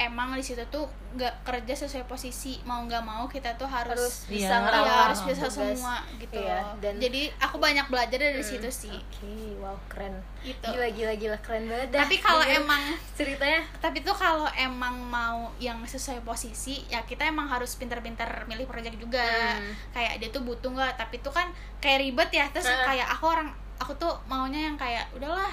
emang 0.00 0.32
di 0.32 0.40
situ 0.40 0.64
tuh 0.66 0.88
nggak 1.10 1.42
kerja 1.42 1.74
sesuai 1.76 2.04
posisi 2.04 2.56
mau 2.62 2.80
nggak 2.80 3.02
mau 3.02 3.26
kita 3.26 3.52
tuh 3.54 3.66
harus 3.66 3.92
harus 3.92 4.14
bisa 4.24 4.48
Iya, 4.48 4.62
ngerawat 4.62 4.86
Iya, 4.86 5.00
harus 5.04 5.20
bisa 5.22 5.44
tugas. 5.44 5.56
semua 5.76 5.96
gitu 6.16 6.34
Iya, 6.34 6.56
loh. 6.56 6.72
dan 6.78 6.92
Jadi 6.96 7.20
aku 7.36 7.56
banyak 7.56 7.86
belajar 7.86 8.18
dari 8.18 8.38
Hmm. 8.38 8.48
situ 8.48 8.70
sih. 8.70 8.94
Oke, 8.94 9.28
wow 9.56 9.76
keren. 9.86 10.14
Gitu. 10.40 10.64
Gila 10.64 10.88
gila 10.88 11.12
gila 11.14 11.38
keren 11.38 11.64
banget. 11.66 11.88
dah. 11.90 12.00
Tapi 12.00 12.16
kalau 12.16 12.40
emang 12.42 12.82
ceritanya 13.18 13.60
tapi 13.76 14.00
tuh 14.00 14.14
kalau 14.14 14.48
emang 14.50 14.96
mau 15.02 15.52
yang 15.58 15.76
sesuai 15.84 16.22
posisi 16.22 16.80
ya 16.86 17.02
kita 17.02 17.24
emang 17.24 17.44
harus 17.46 17.74
pinter-pinter 17.74 18.24
milih 18.46 18.64
project 18.64 18.96
juga 18.96 19.26
Hmm. 19.52 19.74
kayak 19.92 20.16
dia 20.16 20.28
tuh 20.30 20.40
butuh 20.40 20.70
nggak 20.70 20.96
tapi 20.96 21.18
tuh 21.18 21.30
kan 21.30 21.50
kayak 21.78 22.00
ribet 22.00 22.30
ya 22.30 22.48
terus 22.48 22.64
Heeh. 22.64 22.86
kayak 22.88 23.08
aku 23.10 23.28
orang 23.28 23.48
aku 23.76 23.92
tuh 23.94 24.16
maunya 24.24 24.64
yang 24.64 24.76
kayak 24.76 25.04
udahlah 25.10 25.52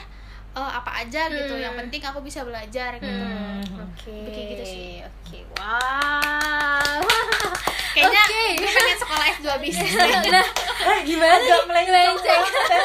eh, 0.54 0.72
apa 0.74 0.87
aja 0.98 1.22
gitu 1.28 1.54
Hmm. 1.54 1.62
yang 1.62 1.74
penting 1.76 2.02
aku 2.02 2.20
bisa 2.20 2.42
belajar 2.42 2.96
gitu 2.96 3.08
Hmm. 3.08 3.62
Oke. 3.84 4.14
Kayak 4.26 4.48
gitu 4.52 4.66
sih. 4.66 4.90
Oke, 5.04 5.40
wow. 5.56 7.02
kayaknya 7.94 8.22
Oke. 8.24 8.44
gue 8.56 8.70
pengen 8.72 8.98
sekolah 9.00 9.26
S2 9.34 9.48
bisnis 9.64 9.90
nah, 9.92 10.46
eh 10.88 11.00
gimana 11.02 11.34
agak 11.36 11.62
melenceng 11.66 12.42
ya. 12.46 12.82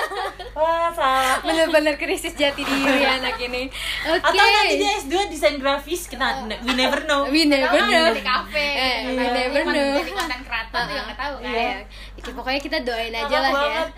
wah 0.52 0.88
salah 0.90 1.37
bener-bener 1.38 1.95
krisis 1.95 2.33
jati 2.33 2.62
diri 2.62 3.04
anak 3.04 3.37
ini. 3.38 3.69
Oke. 4.02 4.25
atau 4.25 4.40
nanti 4.42 4.75
dia 4.75 4.92
S2 4.99 5.14
desain 5.28 5.57
grafis 5.57 6.09
kita 6.09 6.49
we 6.59 6.73
never 6.73 7.04
know 7.04 7.28
We 7.28 7.45
never 7.45 7.76
know. 7.83 8.09
di 8.11 8.25
kafe 8.25 8.66
Eh, 8.73 8.97
we 9.07 9.21
never 9.23 9.62
know. 9.66 10.00
jadi 10.00 10.11
konten 10.11 10.40
kreator 10.42 10.81
tuh 10.83 10.95
yang 10.95 11.07
nggak 11.07 11.21
tahu 11.21 11.35
kan 11.38 11.52
Iya. 11.52 11.73
Oke, 12.14 12.31
pokoknya 12.33 12.61
kita 12.62 12.78
doain 12.81 13.12
aja 13.12 13.37
lah 13.38 13.50
ya. 13.50 13.54
banget. 13.54 13.88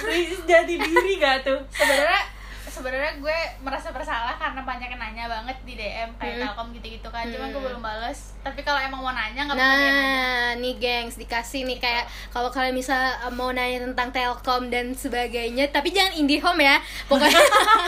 krisis 0.00 0.40
jati 0.44 0.74
diri 0.76 1.12
gak 1.16 1.42
tuh 1.42 1.60
sebenarnya 1.70 2.22
sebenarnya 2.74 3.12
gue 3.16 3.38
merasa 3.60 3.88
bersalah 3.88 4.34
karena 4.34 4.60
banyak 4.60 4.88
yang 4.88 4.98
nanya 4.98 5.24
banget 5.28 5.56
di 5.62 5.74
DM 5.74 6.10
kayak 6.14 6.34
Hmm. 6.34 6.42
Telkom 6.44 6.68
gitu-gitu 6.72 7.08
kan 7.08 7.24
cuman 7.24 7.46
gue 7.46 7.56
Hmm. 7.56 7.68
belum 7.70 7.80
bales 7.80 8.34
tapi 8.40 8.60
kalau 8.60 8.76
emang 8.76 9.00
mau 9.00 9.10
nanya 9.10 9.40
nggak 9.40 9.54
apa-apa 9.54 9.76
DM 9.76 9.94
aja 9.94 10.02
Nah, 10.04 10.50
nih 10.56 10.74
gengs 10.76 11.14
dikasih 11.16 11.64
nih 11.64 11.78
kayak 11.78 12.04
kalau 12.28 12.48
kalian 12.48 12.72
misal 12.72 12.94
uh, 12.96 13.30
mau 13.30 13.50
nanya 13.50 13.82
tentang 13.84 14.10
Telkom 14.10 14.68
dan 14.68 14.92
sebagainya, 14.92 15.66
tapi 15.68 15.90
jangan 15.90 16.14
IndiHome 16.14 16.60
ya. 16.60 16.76
Pokoknya 17.04 17.40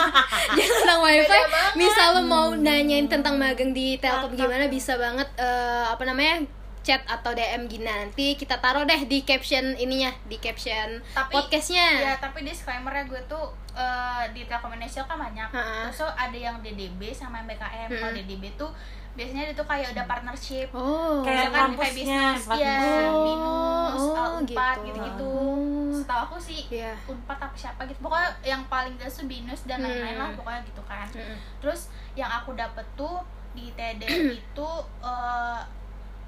jangan 0.56 0.74
tentang 0.76 1.00
WiFi. 1.00 1.40
Misal 1.74 2.06
lo 2.12 2.22
mau 2.24 2.46
nanyain 2.52 3.06
tentang 3.06 3.36
magang 3.36 3.70
di 3.70 3.96
Telkom 3.96 4.32
gimana 4.32 4.66
bisa 4.66 4.94
banget 4.96 5.28
eh, 5.36 5.84
apa 5.86 6.02
namanya? 6.02 6.42
Chat 6.86 7.02
atau 7.04 7.34
DM 7.34 7.66
gini 7.66 7.82
nanti 7.82 8.32
kita 8.32 8.56
taruh 8.56 8.82
deh 8.82 9.02
di 9.04 9.20
caption 9.20 9.74
ininya 9.74 10.14
di 10.22 10.38
caption 10.38 11.02
Tapi- 11.10 11.34
podcastnya 11.34 11.86
ya 12.00 12.14
tapi 12.16 12.40
disclaimernya 12.40 13.04
gue 13.04 13.18
tuh 13.26 13.42
eh, 13.74 14.24
di 14.30 14.46
Telkom 14.46 14.70
Indonesia 14.70 15.02
kan 15.02 15.18
banyak 15.18 15.50
terus 15.50 15.98
tuh 15.98 16.08
ada 16.08 16.38
yang 16.38 16.56
DDB 16.60 17.10
sama 17.10 17.42
yang 17.42 17.48
BKM 17.48 17.88
kalau 17.90 18.08
Hmm. 18.08 18.18
DDB 18.20 18.54
tuh 18.54 18.70
biasanya 19.12 19.48
dia 19.48 19.54
tuh 19.54 19.64
kayak 19.64 19.88
udah 19.90 20.04
partnership 20.06 20.68
oh 20.70 21.20
Kayak 21.20 21.48
Misalkan 21.48 21.60
kampusnya, 21.72 22.20
bisnis 22.36 22.44
ya 22.46 22.76
bisnis. 22.76 23.10
binus 23.18 23.96
Oh, 23.98 24.12
uh, 24.14 24.28
unpad 24.36 24.76
gitu. 24.76 24.86
gitu-gitu 24.86 25.26
Oh. 25.26 25.90
setahu 25.90 26.20
aku 26.22 26.36
sih 26.38 26.62
Iya. 26.70 26.92
unpad 27.04 27.38
apa 27.40 27.56
siapa 27.56 27.80
gitu 27.84 27.98
pokoknya 27.98 28.28
yang 28.44 28.62
paling 28.66 28.94
jelas 28.94 29.16
tuh 29.16 29.26
binus 29.26 29.64
dan 29.64 29.80
lain-lain 29.80 30.14
Hmm. 30.14 30.22
lah 30.22 30.30
pokoknya 30.32 30.60
gitu 30.62 30.82
kan 30.84 31.08
Mm-mm. 31.10 31.36
terus 31.58 31.88
yang 32.12 32.30
aku 32.30 32.54
dapet 32.54 32.86
tuh 32.94 33.18
di 33.50 33.72
TD 33.72 34.04
itu 34.38 34.68
eh, 35.02 35.60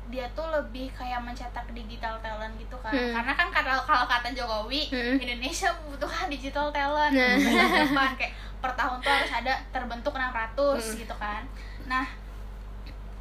dia 0.09 0.27
tuh 0.33 0.49
lebih 0.49 0.88
kayak 0.91 1.21
mencetak 1.21 1.65
digital 1.71 2.17
talent 2.19 2.57
gitu 2.57 2.77
kan 2.79 2.91
Hmm. 2.91 3.12
karena 3.12 3.33
kan 3.35 3.49
kalau 3.49 3.77
kalau 3.83 4.05
kata 4.05 4.29
Jokowi 4.31 4.88
Hmm. 4.88 5.17
Indonesia 5.19 5.69
membutuhkan 5.75 6.27
digital 6.27 6.69
talent 6.69 7.12
Nah. 7.12 7.37
masa 7.37 7.77
depan 7.85 8.11
kayak 8.15 8.33
per 8.59 8.73
tahun 8.75 8.97
tuh 8.99 9.12
harus 9.12 9.33
ada 9.35 9.55
terbentuk 9.69 10.12
600 10.12 10.57
Hmm. 10.57 10.97
gitu 10.97 11.15
kan 11.15 11.43
nah 11.85 12.05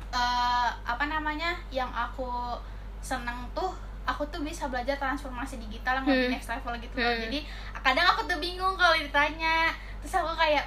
eh, 0.10 0.70
apa 0.84 1.06
namanya 1.06 1.60
yang 1.70 1.90
aku 1.90 2.56
seneng 3.00 3.44
tuh 3.52 3.70
aku 4.04 4.24
tuh 4.28 4.40
bisa 4.40 4.66
belajar 4.66 4.96
transformasi 4.96 5.60
digital 5.60 6.00
yang 6.00 6.08
lebih 6.08 6.26
Hmm. 6.26 6.34
next 6.34 6.50
level 6.50 6.74
gitu 6.78 6.96
loh 6.96 7.12
Hmm. 7.12 7.24
jadi 7.28 7.40
kadang 7.78 8.08
aku 8.08 8.22
tuh 8.26 8.38
bingung 8.38 8.76
kalau 8.76 8.96
ditanya 8.96 9.72
terus 10.00 10.16
aku 10.16 10.32
kayak 10.34 10.64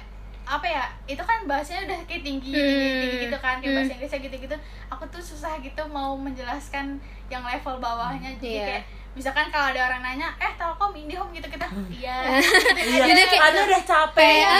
apa 0.51 0.67
ya 0.67 0.83
itu 1.05 1.21
kan 1.21 1.39
bahasanya 1.43 1.87
udah 1.87 1.99
kayak 2.03 2.21
tinggi, 2.21 2.51
Hmm. 2.51 2.59
tinggi, 2.59 2.91
tinggi 2.99 3.17
gitu 3.23 3.37
kan 3.37 3.55
kayak 3.55 3.65
Hmm. 3.65 3.77
bahasa 3.79 3.91
Inggrisnya 3.93 4.19
gitu-gitu 4.21 4.55
aku 4.87 5.03
tuh 5.07 5.23
susah 5.23 5.55
gitu 5.57 5.79
mau 5.87 6.11
menjelaskan 6.13 6.99
yang 7.25 7.39
level 7.41 7.75
bawahnya 7.77 8.35
jadi 8.35 8.51
Iya. 8.53 8.65
kayak 8.67 8.83
misalkan 9.11 9.47
kalau 9.47 9.67
ada 9.67 9.81
orang 9.85 10.01
nanya 10.01 10.27
eh 10.37 10.51
telkom 10.53 10.91
indihome 10.93 11.31
gitu 11.31 11.43
kita 11.45 11.67
iya 11.89 12.19
Iya, 12.81 13.03
Jadi 13.05 13.21
kayak- 13.25 13.41
karena 13.41 13.61
udah 13.65 13.83
capek 13.85 14.35
ya. 14.37 14.51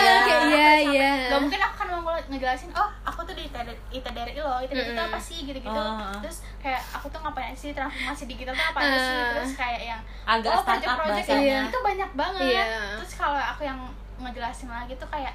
iya 0.43 0.69
iya 0.86 1.12
Gak 1.27 1.39
mungkin 1.39 1.60
aku 1.62 1.75
kan 1.77 1.88
mau 1.93 2.15
ngejelasin 2.21 2.71
oh 2.71 2.89
aku 3.01 3.19
tuh 3.21 3.31
di 3.33 3.48
ITE 3.48 4.10
dari 4.10 4.31
lo 4.33 4.60
itu 4.60 4.71
itu 4.71 4.91
Mm-mm. 4.91 5.07
apa 5.07 5.15
sih 5.17 5.43
gitu-gitu 5.43 5.71
Ah. 5.74 6.15
terus 6.19 6.39
kayak 6.57 6.79
aku 6.89 7.07
tuh 7.07 7.19
ngapain 7.19 7.51
sih 7.53 7.71
transformasi 7.71 8.24
digital 8.25 8.51
tuh 8.53 8.65
apa 8.65 8.79
aja 8.81 8.98
sih 8.98 9.12
Ah. 9.13 9.27
terus 9.33 9.51
kayak 9.53 9.81
yang 9.86 10.01
agak 10.25 10.51
oh 10.53 10.63
project-project 10.63 11.27
Iya. 11.33 11.60
itu 11.65 11.77
banyak 11.81 12.12
banget 12.13 12.41
Iya. 12.50 12.63
terus 12.95 13.12
kalau 13.13 13.36
aku 13.38 13.62
yang 13.62 13.79
ngejelasin 14.17 14.67
lagi 14.67 14.95
tuh 14.95 15.07
kayak 15.10 15.31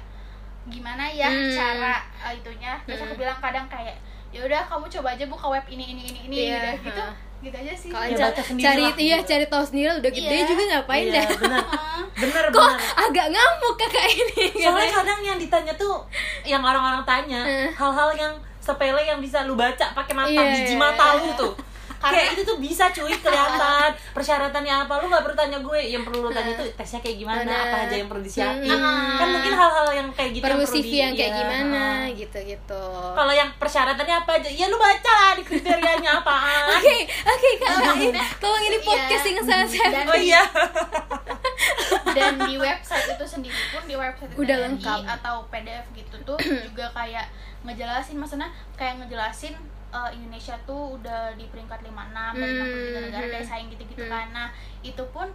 gimana 0.67 1.03
ya 1.07 1.27
Hmm. 1.27 1.49
cara 1.49 1.95
uh, 2.19 2.31
itunya 2.31 2.75
terus 2.83 2.99
aku 2.99 3.13
Hmm. 3.13 3.21
bilang 3.21 3.39
kadang 3.39 3.65
kayak 3.67 3.95
ya 4.27 4.39
udah 4.41 4.61
kamu 4.61 4.85
coba 4.89 5.07
aja 5.09 5.25
buka 5.25 5.45
web 5.49 5.65
ini 5.65 5.83
ini 5.89 6.01
ini 6.05 6.19
ini 6.25 6.35
Iya, 6.45 6.75
gitu 6.75 6.85
gitu 6.85 7.05
gitu 7.39 7.55
aja 7.55 7.73
sih 7.73 7.89
kalian 7.89 8.17
Ya, 8.17 8.27
cari 8.33 8.83
lah, 8.83 8.93
iya 8.97 9.17
gitu. 9.17 9.29
cari 9.29 9.45
tahu 9.45 9.63
sendiri 9.63 9.87
udah 9.95 10.11
gede 10.11 10.35
Iya. 10.35 10.45
juga 10.45 10.63
ngapain 10.67 11.05
iya, 11.05 11.13
dah 11.15 11.25
bener 11.29 11.63
Heeh. 11.69 12.01
bener 12.17 12.43
kok 12.49 12.59
bener 12.59 12.79
agak 12.99 13.27
ngamuk 13.29 13.75
kakak 13.77 14.05
ini 14.09 14.45
soalnya 14.57 14.91
kadang 14.91 15.19
yang 15.23 15.37
ditanya 15.37 15.73
tuh 15.75 15.95
yang 16.43 16.61
orang-orang 16.61 17.03
tanya 17.03 17.41
Eh. 17.41 17.69
hal-hal 17.71 18.09
yang 18.11 18.33
sepele 18.59 18.99
yang 18.99 19.19
bisa 19.19 19.45
lu 19.45 19.55
baca 19.55 19.85
pakai 19.93 20.13
mata 20.13 20.27
Iya. 20.29 20.51
biji 20.51 20.75
mata 20.75 21.15
lu 21.15 21.29
tuh 21.33 21.53
Karena- 21.97 22.13
kayak 22.15 22.29
itu 22.31 22.41
tuh 22.43 22.57
bisa 22.57 22.85
cuy 22.89 23.09
kelihatan 23.25 23.89
persyaratannya 24.11 24.73
apa 24.79 24.93
lu 24.97 25.07
nggak 25.07 25.23
perlu 25.23 25.35
tanya 25.35 25.57
gue 25.57 25.79
yang 25.81 26.01
perlu 26.01 26.19
lu 26.19 26.29
tanya 26.29 26.53
tuh 26.53 26.65
tesnya 26.73 26.99
kayak 26.99 27.17
gimana 27.17 27.41
Bener. 27.43 27.61
apa 27.63 27.77
aja 27.83 27.95
yang 27.95 28.07
perlu 28.07 28.21
disiapin 28.21 28.69
Hmm. 28.69 29.17
kan 29.17 29.27
mungkin 29.29 29.53
hal-hal 29.53 29.87
yang 29.91 30.07
kayak 30.11 30.31
gitu 30.31 30.43
perlu 30.43 30.59
yang 30.59 30.71
CV 30.71 30.85
di- 30.85 30.99
yang 30.99 31.13
kayak 31.13 31.27
iya, 31.27 31.39
gimana 31.39 31.83
gitu 32.11 32.37
gitu 32.39 32.83
kalau 33.11 33.31
yang 33.31 33.49
persyaratannya 33.55 34.15
apa 34.17 34.31
aja 34.35 34.49
ya 34.49 34.65
lu 34.65 34.77
baca 34.77 35.13
lah 35.15 35.33
di 35.33 35.43
kriterianya 35.43 36.11
apaan 36.15 36.65
Oke, 36.77 36.97
oke 37.03 37.49
kak, 37.57 37.73
ini, 37.99 38.19
tolong 38.37 38.63
ini 38.63 38.77
Iya. 38.77 38.85
podcast 38.85 39.25
yang 39.25 39.37
sangat 39.41 39.67
Dan- 39.67 39.73
sehat. 39.73 40.05
oh 40.05 40.17
iya 40.17 40.41
dan 42.09 42.33
di 42.39 42.55
website 42.55 43.07
itu 43.09 43.25
sendiri 43.25 43.61
pun 43.69 43.83
di 43.83 43.95
website 43.95 44.31
Udah 44.35 44.57
lengkap. 44.59 44.99
atau 45.11 45.45
PDF 45.47 45.85
gitu 45.93 46.15
tuh 46.23 46.37
juga 46.65 46.85
kayak 46.91 47.25
ngejelasin 47.63 48.15
maksudnya 48.15 48.47
kayak 48.73 48.97
ngejelasin 48.99 49.53
eh, 49.89 50.09
Indonesia 50.11 50.55
tuh 50.63 50.95
udah 50.95 51.31
di 51.33 51.45
peringkat 51.45 51.79
56 51.81 51.95
dari 52.33 52.53
63 52.53 53.05
negara 53.05 53.23
Hmm. 53.23 53.33
daya 53.33 53.45
saing 53.45 53.67
gitu-gitu 53.69 54.03
Hmm. 54.03 54.11
kan 54.11 54.27
nah 54.31 54.47
itu 54.81 55.03
pun 55.09 55.27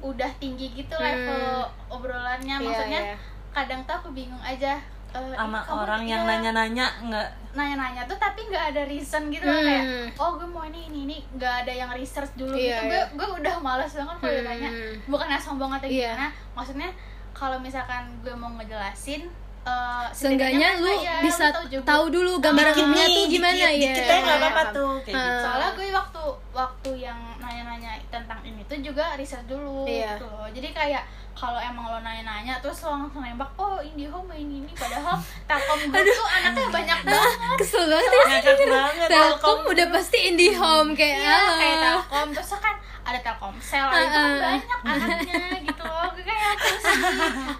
udah 0.00 0.30
tinggi 0.36 0.72
gitu 0.74 0.92
Hmm. 0.92 1.04
level 1.04 1.42
obrolannya 1.88 2.56
Iya, 2.56 2.64
maksudnya 2.64 3.00
iya. 3.04 3.16
kadang 3.50 3.80
tuh 3.84 3.94
aku 3.94 4.08
bingung 4.10 4.40
aja 4.40 4.80
eh, 5.10 5.34
sama 5.34 5.58
orang 5.64 6.02
yang 6.04 6.22
nanya-nanya 6.22 6.86
nggak 7.02 7.28
nanya-nanya 7.50 8.06
tuh 8.06 8.14
tapi 8.14 8.46
nggak 8.46 8.70
ada 8.70 8.82
reason 8.84 9.26
gitu 9.28 9.42
Hmm. 9.42 9.58
kayak 9.60 9.84
oh 10.16 10.34
gue 10.34 10.46
mau 10.46 10.62
ini 10.62 10.86
ini 10.86 10.98
ini 11.04 11.16
nggak 11.32 11.66
ada 11.66 11.72
yang 11.76 11.90
research 11.90 12.30
dulu 12.34 12.54
Iya, 12.54 12.78
gitu 12.78 12.82
gue 12.86 12.94
iya. 12.96 13.04
gue 13.10 13.28
udah 13.36 13.54
males 13.58 13.90
banget 13.90 14.16
kalau 14.16 14.26
Hmm. 14.28 14.38
ditanya 14.40 14.70
bukannya 15.04 15.38
sombong 15.38 15.72
atau 15.72 15.86
Iya. 15.86 16.14
gimana 16.14 16.26
maksudnya 16.52 16.88
kalau 17.32 17.58
misalkan 17.58 18.06
gue 18.20 18.30
mau 18.32 18.50
ngejelasin 18.52 19.26
eh, 19.62 20.06
Seenggaknya 20.10 20.68
lu 20.76 20.90
ya, 20.94 21.20
bisa 21.20 21.48
tahu 21.48 21.80
tahu 21.80 22.04
dulu 22.10 22.32
gambaran 22.38 22.72
Dikit 22.72 22.82
umumnya 22.82 23.04
nih, 23.04 23.14
tuh 23.14 23.24
gimana 23.28 23.52
dikit, 23.54 23.68
ya. 23.70 23.80
dikit 23.86 24.04
aja 24.04 24.18
nggak 24.18 24.38
apa-apa 24.38 24.62
Iya. 24.62 24.72
tuh 24.72 24.90
kayak 25.00 25.14
gitu 25.14 25.30
Ah. 25.30 25.40
soalnya 25.40 25.70
gue 25.70 25.86
waktu 25.92 26.22
waktu 26.50 26.90
yang 26.98 27.20
nanya-nanya 27.36 27.90
tentang 28.08 28.40
ini 28.42 28.60
tuh 28.64 28.78
juga 28.80 29.04
riset 29.14 29.44
dulu 29.44 29.84
Iya. 29.84 30.14
gitu 30.14 30.26
loh 30.26 30.48
jadi 30.48 30.68
kayak 30.70 31.02
kalau 31.32 31.56
emang 31.56 31.86
lo 31.86 31.98
nanya-nanya 32.00 32.58
terus 32.58 32.82
lo 32.82 32.92
langsung 32.92 33.22
nembak 33.22 33.48
oh 33.54 33.78
IndiHome 33.78 34.26
main 34.26 34.44
ini 34.44 34.72
padahal 34.72 35.16
Telkom 35.44 35.78
gue 35.86 36.02
tuh 36.04 36.26
anaknya 36.26 36.68
banyak 36.70 36.98
banget 37.02 37.56
Kesel 37.56 37.84
banget 37.86 38.10
ya. 38.58 38.66
banget 38.68 39.08
Telkom 39.08 39.58
udah 39.66 39.86
pasti 39.90 40.18
IndiHome 40.26 40.90
kayak 40.92 41.16
Iya, 41.18 41.40
kayak 41.54 41.76
Telkom 41.80 42.28
terus 42.30 42.50
kan 42.56 42.74
ada 43.02 43.18
Telkomsel 43.20 43.82
Ah, 43.82 43.98
itu 43.98 44.20
banyak 44.36 44.80
anaknya 44.82 45.36
gitu. 45.62 45.82
Loh 45.82 46.08
gue 46.10 46.22
kayak 46.22 46.46
apa 46.50 46.68
sih 46.70 46.96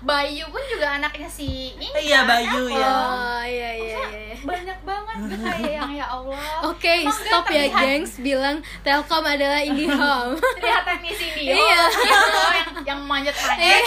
Bayu 0.00 0.44
pun 0.46 0.62
juga 0.64 0.86
anaknya 0.92 1.28
si 1.28 1.48
ini 1.72 1.86
Iya, 1.92 2.22
kan, 2.22 2.28
Bayu, 2.30 2.62
ya. 2.68 2.86
Oh 2.86 3.42
iya 3.42 3.70
iya 3.72 3.98
iya. 4.06 4.34
banyak 4.40 4.78
banget 4.80 5.16
gue 5.22 5.38
kayak 5.38 5.72
yang 5.74 5.90
ya 5.92 6.06
Allah. 6.06 6.38
Oke, 6.66 6.92
Emang 7.02 7.12
stop 7.14 7.44
ya, 7.46 7.64
gengs. 7.68 8.16
Bilang 8.16 8.56
Telkom 8.80 9.22
adalah 9.22 9.60
IndiHome. 9.60 10.36
terlihat 10.56 10.84
teknisi 10.86 11.26
nih 11.30 11.44
Iya. 11.50 11.82
yang 12.00 12.66
yang 12.86 13.00
manjat 13.02 13.36
manjat 13.36 13.60
eh 13.60 13.82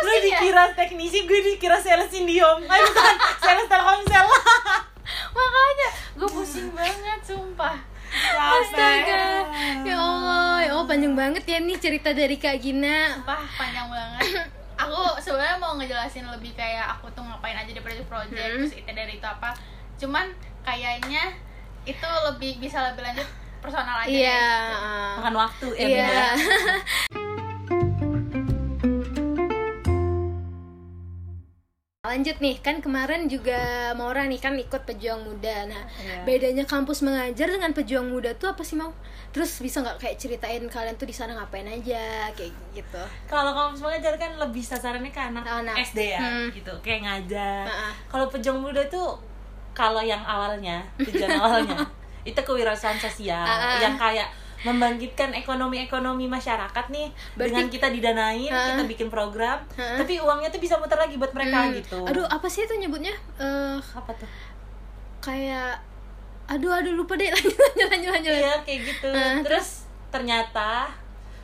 lu 0.00 0.12
dikira 0.22 0.72
teknisi 0.72 1.22
gue 1.22 1.40
dikira 1.46 1.76
sales 1.76 2.10
Indihome 2.10 2.64
eh 2.64 2.80
bukan 2.82 3.14
sales 3.38 3.66
Telkomsel 3.66 4.26
cerita 11.80 12.12
dari 12.12 12.36
Kak 12.36 12.56
Gina. 12.56 13.16
sumpah 13.16 13.40
panjang 13.50 13.88
banget 13.88 14.20
aku 14.82 15.00
sebenarnya 15.18 15.56
mau 15.56 15.74
ngejelasin 15.74 16.24
lebih 16.26 16.52
kayak 16.52 16.94
aku 16.94 17.08
tuh 17.10 17.20
ngapain 17.20 17.52
aja 17.54 17.68
di 17.68 17.80
project 17.80 18.06
project 18.06 18.36
Hmm. 18.36 18.60
terus 18.60 18.72
itu 18.74 18.90
dari 18.90 19.16
itu 19.16 19.26
apa 19.26 19.52
cuman 19.96 20.32
kayaknya 20.62 21.32
itu 21.82 22.08
lebih 22.26 22.56
bisa 22.58 22.80
lebih 22.86 23.02
lanjut 23.02 23.28
personal 23.58 23.96
aja 23.98 24.08
Iya. 24.08 24.48
deh. 24.70 25.16
makan 25.18 25.34
waktu 25.38 25.66
ya 25.70 25.80
Iya. 25.82 26.06
Bunda. 26.06 26.28
Lanjut 32.10 32.36
nih, 32.36 32.58
kan 32.58 32.82
kemarin 32.82 33.24
juga 33.24 33.54
Maura 33.94 34.26
nih 34.26 34.36
kan 34.36 34.58
ikut 34.58 34.82
pejuang 34.82 35.22
muda. 35.22 35.62
Nah, 35.64 35.86
Iya. 35.96 36.26
bedanya 36.26 36.64
kampus 36.64 37.00
mengajar 37.00 37.46
dengan 37.46 37.70
pejuang 37.70 38.02
muda 38.04 38.34
tuh 38.34 38.50
apa 38.50 38.60
sih 38.60 38.74
mau? 38.74 38.90
Terus 39.30 39.62
bisa 39.62 39.78
nggak 39.78 39.94
kayak 39.96 40.18
ceritain 40.18 40.58
kalian 40.66 40.98
tuh 40.98 41.06
di 41.06 41.14
sana 41.14 41.30
ngapain 41.32 41.62
aja 41.62 42.26
kayak 42.34 42.50
gitu? 42.74 43.02
kalau 43.24 43.54
kampus 43.54 43.78
mengajar 43.80 44.18
kan 44.18 44.34
lebih 44.36 44.58
sasarannya 44.60 45.08
ke 45.08 45.22
anak, 45.22 45.46
Anak. 45.46 45.78
SD 45.78 45.98
ya 46.10 46.18
Hmm. 46.18 46.50
gitu 46.50 46.74
kayak 46.82 47.00
ngajar 47.00 47.62
kalau 48.06 48.26
pejuang 48.26 48.58
muda 48.58 48.82
tuh 48.88 49.14
kalau 49.70 50.02
yang 50.02 50.18
awalnya 50.20 50.82
tujuan 50.98 51.30
awalnya 51.32 51.78
itu 52.26 52.36
kewirausahaan 52.36 52.98
sosial 52.98 53.38
ah. 53.38 53.78
yang 53.78 53.94
kayak 53.94 54.26
membangkitkan 54.62 55.32
ekonomi-ekonomi 55.34 56.26
masyarakat 56.26 56.84
nih 56.88 57.08
Berarti- 57.32 57.44
dengan 57.46 57.66
kita 57.66 57.86
didanain 57.88 58.48
Ah. 58.48 58.70
kita 58.70 58.82
bikin 58.86 59.08
program 59.08 59.58
Ah. 59.72 59.96
tapi 59.96 60.16
uangnya 60.16 60.48
tuh 60.48 60.58
bisa 60.58 60.76
muter 60.76 60.96
lagi 60.96 61.16
buat 61.16 61.30
mereka 61.30 61.58
Hmm. 61.62 61.72
gitu 61.74 61.98
Aduh, 62.02 62.26
apa 62.26 62.46
sih 62.46 62.62
itu 62.62 62.74
nyebutnya? 62.74 63.12
Eh 63.36 63.78
apa 63.78 64.12
tuh 64.12 64.28
kayak 65.20 65.76
aduh 66.46 66.72
aduh 66.72 66.92
lupa 66.92 67.14
deh 67.14 67.30
lanjut 67.34 67.54
lanjut 67.54 67.88
lanjut 67.88 68.10
lanjut. 68.10 68.32
Iya 68.34 68.54
kayak 68.60 68.80
gitu. 68.84 69.08
Ah, 69.08 69.38
Terus 69.40 69.68
ternyata 70.10 70.90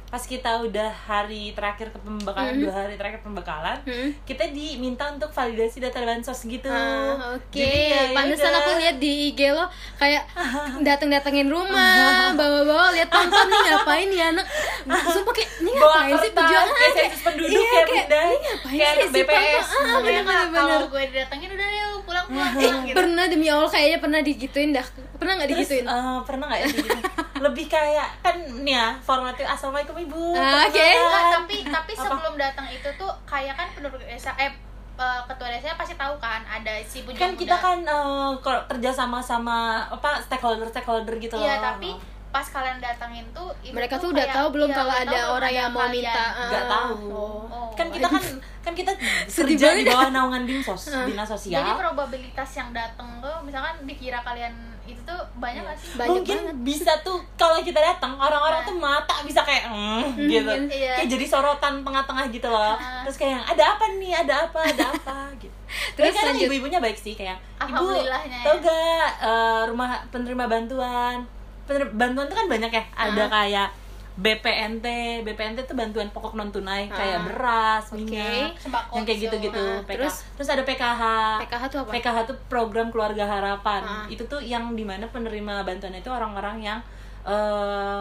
pas 0.07 0.23
kita 0.23 0.63
udah 0.63 0.87
hari 0.89 1.51
terakhir 1.51 1.91
ke 1.91 1.99
pembekalan 1.99 2.55
Mhm. 2.55 2.63
dua 2.63 2.73
hari 2.77 2.95
terakhir 2.95 3.21
pembekalan 3.21 3.79
Hmm. 3.83 4.15
kita 4.23 4.49
diminta 4.49 5.05
untuk 5.09 5.29
validasi 5.29 5.79
data 5.79 5.99
bansos 6.01 6.41
gitu. 6.43 6.67
Ah, 6.67 7.35
oke. 7.35 7.51
Jadi 7.53 7.81
ya 7.89 8.03
Pantesan 8.13 8.49
yaudah. 8.49 8.63
aku 8.63 8.71
lihat 8.79 8.97
di 8.97 9.11
IG 9.27 9.51
lo 9.51 9.67
kayak 9.97 10.23
dateng-datengin 10.87 11.47
rumah, 11.47 12.31
bawa-bawa 12.33 12.93
lihat 12.93 13.09
pom-pom 13.09 13.45
nih 13.45 13.61
ngapain 13.67 14.07
nih 14.07 14.23
anak. 14.27 14.47
Sumpah 15.07 15.33
kayak 15.33 15.51
ini 15.59 15.71
bawa 15.73 15.95
ngapain 16.01 16.17
sih 16.17 16.31
pejuang 16.33 16.69
kayak 16.71 16.93
sensus 16.97 17.21
penduduk 17.23 17.51
iya, 17.53 17.67
kayak 17.67 17.85
kayak, 17.85 18.07
bunda 18.07 18.21
ini 18.23 18.37
ngapain 18.47 18.79
kayak 18.79 18.95
sih 18.97 19.11
BPS? 19.13 19.67
Ah, 19.69 19.99
bener-bener 19.99 20.25
bener. 20.47 20.55
kalau 20.55 20.87
gue 20.87 21.03
didatengin 21.09 21.51
udah 21.51 21.69
yuk 21.73 21.96
pulang 22.07 22.25
pulang 22.25 22.53
pulang 22.57 22.81
gitu 22.83 22.95
Pernah 22.95 23.25
demi 23.27 23.47
Allah 23.47 23.67
kayaknya 23.67 23.99
pernah 23.99 24.21
digituin 24.21 24.71
dah. 24.71 24.87
Pernah 25.17 25.33
nggak 25.35 25.49
Terus 25.49 25.61
digituin? 25.67 25.85
eh, 25.85 26.19
pernah 26.23 26.45
nggak 26.47 26.61
ya 26.61 26.67
digituin? 26.69 27.03
lebih 27.45 27.67
kayak 27.67 28.09
kan 28.21 28.33
nih 28.59 28.73
ya 28.73 28.87
formatnya 28.99 29.45
assalamualaikum 29.47 29.97
ibu 29.99 30.23
Ah, 30.33 30.65
oke. 30.65 30.81
Enggak, 30.81 31.25
tapi 31.35 31.57
tapi 31.67 31.93
Apa? 31.93 32.03
sebelum 32.03 32.35
datang 32.37 32.67
itu 32.67 32.89
tuh 32.95 33.13
kayak 33.25 33.53
kan 33.53 33.69
penduduk 33.71 34.01
desa 34.01 34.33
eh 34.35 34.49
eh, 34.97 35.21
ketua 35.27 35.49
desa 35.51 35.75
pasti 35.75 35.93
tahu 35.95 36.17
kan 36.17 36.41
ada 36.43 36.73
si 36.81 37.03
pejuang 37.03 37.19
kan 37.19 37.31
kita 37.35 37.53
muda. 37.53 37.61
kan 37.61 37.79
eh, 37.83 38.31
kalau 38.41 38.61
kerja 38.67 38.91
sama 38.91 39.19
sama 39.21 39.57
apa 39.85 40.17
stakeholder 40.19 40.65
stakeholder 40.65 41.13
gitu 41.19 41.35
loh 41.35 41.43
iya 41.43 41.61
tapi 41.61 41.93
pas 42.27 42.45
kalian 42.47 42.77
datangin 42.79 43.25
tuh 43.31 43.49
itu 43.61 43.73
Mereka 43.73 43.97
tuh 43.97 44.09
udah 44.11 44.21
kayak- 44.23 44.37
tahu 44.37 44.49
belum 44.51 44.69
iya, 44.69 44.77
kalau 44.77 44.95
ada 44.95 45.19
orang 45.31 45.53
yang 45.55 45.71
mau 45.71 45.89
minta 45.89 46.25
nggak 46.43 46.63
ah. 46.63 46.69
tahu 46.71 46.93
Oh. 47.47 47.69
kan 47.73 47.87
kita 47.89 48.07
kan 48.07 48.25
kan 48.67 48.75
kita 48.75 48.91
Sedih 49.31 49.55
kerja 49.55 49.67
banget 49.69 49.79
di 49.79 49.85
bawah 49.89 50.09
naungan 50.11 50.43
dinsos 50.43 50.83
dinas 51.07 51.23
jadi 51.25 51.31
sosial 51.31 51.79
probabilitas 51.79 52.51
yang 52.53 52.71
datang 52.73 53.07
tuh 53.19 53.37
misalkan 53.41 53.79
dikira 53.83 54.19
kalian 54.21 54.51
itu 54.85 54.99
tuh 55.01 55.19
banyak 55.35 55.59
Iya. 55.61 55.67
gak 55.67 55.77
sih 55.77 55.89
Banyak 55.93 56.11
mungkin 56.13 56.39
banget. 56.41 56.57
bisa 56.65 56.93
tuh 57.01 57.19
kalau 57.35 57.59
kita 57.61 57.79
datang 57.81 58.15
orang-orang 58.17 58.61
Nah. 58.61 58.67
tuh 58.67 58.77
mata 58.77 59.15
bisa 59.21 59.41
kayak 59.41 59.67
mm, 59.67 60.03
gitu 60.25 60.51
iya. 60.69 60.95
kayak 60.95 61.09
jadi 61.09 61.25
sorotan 61.25 61.83
tengah-tengah 61.83 62.27
gitu 62.29 62.47
loh 62.47 62.75
Ah. 62.77 63.03
terus 63.03 63.17
kayak 63.17 63.43
ada 63.45 63.65
apa 63.69 63.85
nih 63.97 64.15
ada 64.17 64.35
apa 64.45 64.59
ada 64.65 64.85
apa 64.89 65.17
gitu 65.37 65.55
Terus 65.97 66.11
kadang 66.13 66.35
lanjut. 66.35 66.47
ibu-ibunya 66.47 66.79
baik 66.81 66.95
sih 66.97 67.15
kayak 67.15 67.35
ibu 67.35 67.63
Alhamdulillahnya 67.65 68.37
ya. 68.37 68.45
tau 68.45 68.57
gak 68.61 69.07
eh, 69.21 69.63
rumah 69.67 69.91
penerima 70.09 70.45
bantuan 70.47 71.17
Pener- 71.65 71.91
bantuan 71.93 72.27
tuh 72.27 72.37
kan 72.37 72.47
banyak 72.49 72.71
ya 72.73 72.85
ada 72.97 73.23
Ah. 73.25 73.31
kayak 73.33 73.69
BPNT 74.17 74.87
BPNT 75.23 75.59
tuh 75.63 75.73
bantuan 75.73 76.09
pokok 76.09 76.33
non 76.33 76.49
tunai 76.49 76.89
kayak 76.89 77.21
Ah. 77.21 77.25
beras 77.25 77.85
Oke. 77.87 78.01
minyak 78.03 78.57
Sembako 78.57 78.93
yang 78.95 79.05
kayak 79.05 79.19
gitu. 79.21 79.37
gitu-gitu 79.37 79.61
Ah, 79.61 79.81
PK. 79.83 79.95
terus? 79.95 80.17
terus 80.35 80.49
ada 80.49 80.63
PKH 80.63 81.03
PKH 81.43 81.63
tuh 81.69 81.79
apa? 81.79 81.91
PKH 81.93 82.19
tuh 82.25 82.37
program 82.47 82.89
keluarga 82.89 83.25
harapan 83.25 83.83
Ah. 83.83 84.05
itu 84.07 84.25
tuh 84.25 84.41
yang 84.41 84.73
di 84.73 84.83
mana 84.83 85.05
penerima 85.07 85.61
bantuan 85.63 85.93
itu 85.93 86.09
orang-orang 86.09 86.59
yang 86.61 86.81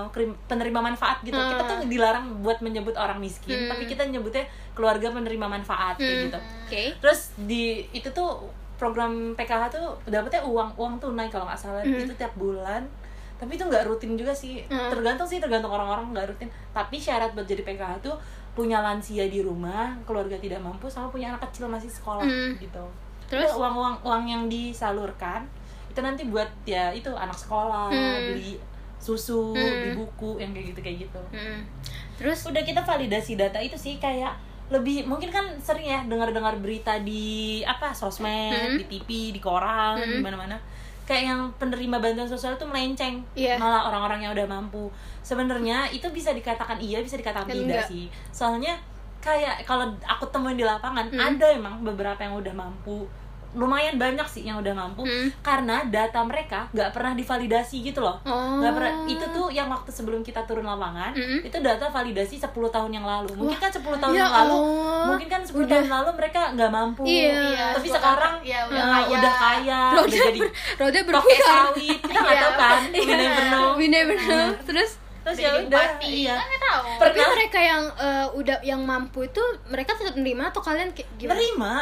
krim- 0.08 0.38
penerima 0.46 0.80
manfaat 0.80 1.18
gitu 1.20 1.34
Ah. 1.34 1.50
kita 1.50 1.62
tuh 1.66 1.78
dilarang 1.84 2.40
buat 2.40 2.62
menyebut 2.62 2.94
orang 2.94 3.18
miskin 3.18 3.58
Hmm. 3.58 3.70
tapi 3.70 3.84
kita 3.86 4.06
nyebutnya 4.06 4.46
keluarga 4.72 5.10
penerima 5.10 5.50
manfaat 5.50 5.98
kayak 5.98 6.14
Hmm. 6.14 6.26
gitu 6.26 6.40
Oke. 6.64 6.84
terus 7.02 7.20
di 7.36 7.64
itu 7.90 8.06
tuh 8.12 8.46
program 8.76 9.34
PKH 9.34 9.72
tuh 9.72 9.88
dapetnya 10.06 10.44
uang 10.44 10.76
uang 10.76 10.94
tunai 11.00 11.26
kalau 11.28 11.44
nggak 11.44 11.58
salah 11.58 11.82
Hmm. 11.82 11.98
itu 11.98 12.14
tiap 12.14 12.32
bulan 12.36 12.86
tapi 13.36 13.52
itu 13.54 13.64
nggak 13.64 13.84
rutin 13.86 14.16
juga 14.16 14.32
sih 14.32 14.64
Hmm. 14.66 14.88
tergantung 14.88 15.26
sih 15.26 15.38
tergantung 15.38 15.70
orang-orang 15.70 16.12
nggak 16.12 16.28
rutin 16.28 16.48
tapi 16.72 16.96
syarat 16.96 17.32
buat 17.32 17.44
jadi 17.44 17.62
PKH 17.62 18.00
tuh 18.02 18.16
punya 18.52 18.80
lansia 18.80 19.26
di 19.26 19.40
rumah 19.40 19.92
keluarga 20.04 20.36
tidak 20.36 20.60
mampu 20.60 20.88
sama 20.88 21.08
punya 21.10 21.30
anak 21.30 21.44
kecil 21.46 21.68
masih 21.68 21.88
sekolah 21.88 22.24
Hmm. 22.24 22.56
gitu 22.56 22.86
Terus? 23.26 23.52
uang 23.52 23.74
uang 23.74 23.96
uang 24.02 24.24
yang 24.26 24.44
disalurkan 24.46 25.44
itu 25.88 26.00
nanti 26.00 26.24
buat 26.24 26.48
ya 26.64 26.90
itu 26.90 27.10
anak 27.10 27.36
sekolah 27.36 27.88
Hmm. 27.88 28.32
beli 28.32 28.56
susu 28.98 29.52
Hmm. 29.52 29.60
beli 29.60 29.92
buku 29.94 30.40
yang 30.40 30.52
kayak 30.52 30.72
gitu 30.72 30.80
kayak 30.82 30.98
gitu 31.04 31.22
Hmm. 31.30 31.62
Terus 32.16 32.48
udah 32.48 32.62
kita 32.62 32.80
validasi 32.80 33.36
data 33.36 33.60
itu 33.60 33.76
sih 33.76 33.98
kayak 33.98 34.32
lebih 34.66 35.04
mungkin 35.04 35.30
kan 35.30 35.46
sering 35.60 35.86
ya 35.86 36.02
dengar-dengar 36.02 36.58
berita 36.58 36.98
di 36.98 37.60
apa 37.62 37.92
sosmed 37.92 38.56
Hmm. 38.72 38.78
di 38.78 38.86
TV 38.88 39.10
di 39.30 39.38
koran 39.38 40.00
Hmm. 40.00 40.10
di 40.10 40.20
mana-mana 40.20 40.56
kayak 41.06 41.24
yang 41.28 41.42
penerima 41.56 41.98
bantuan 41.98 42.26
sosial 42.26 42.54
tuh 42.56 42.66
melenceng 42.66 43.22
Iya. 43.34 43.56
malah 43.56 43.86
orang-orang 43.86 44.20
yang 44.20 44.32
udah 44.32 44.48
mampu 44.48 44.90
sebenarnya 45.22 45.88
itu 45.88 46.06
bisa 46.10 46.32
dikatakan 46.32 46.78
iya 46.78 47.00
bisa 47.00 47.16
dikatakan 47.16 47.46
Dan 47.48 47.58
tidak 47.60 47.70
enggak. 47.80 47.88
sih 47.88 48.06
soalnya 48.30 48.74
kayak 49.20 49.62
kalau 49.64 49.86
aku 50.04 50.26
temuin 50.28 50.54
di 50.54 50.62
lapangan 50.62 51.06
Hmm. 51.08 51.18
ada 51.34 51.48
emang 51.48 51.82
beberapa 51.82 52.18
yang 52.20 52.36
udah 52.36 52.54
mampu 52.54 53.06
lumayan 53.56 53.96
banyak 53.96 54.24
sih 54.26 54.44
yang 54.44 54.60
udah 54.60 54.72
mampu 54.72 55.02
Hmm. 55.02 55.32
karena 55.40 55.82
data 55.86 56.20
mereka 56.22 56.68
nggak 56.70 56.92
pernah 56.92 57.14
divalidasi 57.14 57.82
gitu 57.82 58.00
loh 58.00 58.20
Oh. 58.22 58.60
nggak 58.60 58.72
pernah 58.72 58.94
itu 59.06 59.26
tuh 59.28 59.48
yang 59.50 59.66
waktu 59.66 59.90
sebelum 59.90 60.20
kita 60.20 60.44
turun 60.44 60.64
lapangan 60.64 61.12
Mm-mm. 61.12 61.40
itu 61.42 61.58
data 61.58 61.88
validasi 61.88 62.36
10 62.38 62.52
tahun 62.68 62.92
yang 62.92 63.04
lalu 63.04 63.32
mungkin 63.34 63.56
kan 63.58 63.70
10 63.70 63.82
tahun 63.96 64.12
ya 64.12 64.20
yang 64.22 64.34
lalu 64.34 64.54
Allah. 64.54 65.06
mungkin 65.08 65.28
kan 65.28 65.42
10 65.42 65.56
Udah. 65.56 65.70
tahun 65.72 65.88
lalu 65.90 66.10
mereka 66.16 66.42
nggak 66.52 66.70
mampu 66.70 67.02
Iya. 67.04 67.32
Iya, 67.32 67.66
tapi 67.74 67.88
sekarang 67.90 68.34
ya, 68.42 68.60
udah 68.66 68.76
eh, 68.78 68.92
kaya. 68.92 69.08
udah 69.10 69.34
kaya 69.36 69.82
roda 69.90 70.04
udah 70.06 70.20
jadi 70.22 70.40
ber, 70.40 70.50
roda 70.76 70.92
pakai 70.92 71.04
berputar. 71.08 71.48
sawit 71.48 72.00
kita 72.02 72.20
nggak 72.20 72.36
Iya, 72.36 72.44
tahu 72.44 72.54
kan 72.56 72.80
bener. 72.84 73.00
we 73.00 73.16
never 73.16 73.44
know 73.46 73.68
We 73.76 73.86
never 73.88 74.16
know. 74.18 74.48
Terus 74.64 74.92
terus 75.22 75.38
ya 75.40 75.58
udah 75.58 75.86
iya 76.04 76.34
kan 76.34 76.46
nggak 76.46 76.64
tahu 76.64 76.84
tapi 77.02 77.18
mereka 77.18 77.58
yang 77.60 77.84
eh, 77.98 78.28
udah 78.32 78.58
yang 78.62 78.82
mampu 78.82 79.26
itu 79.26 79.42
mereka 79.66 79.94
tetap 79.94 80.14
nerima 80.14 80.48
atau 80.48 80.62
kalian 80.62 80.94
kayak 80.94 81.10
gimana? 81.18 81.34
nerima 81.34 81.74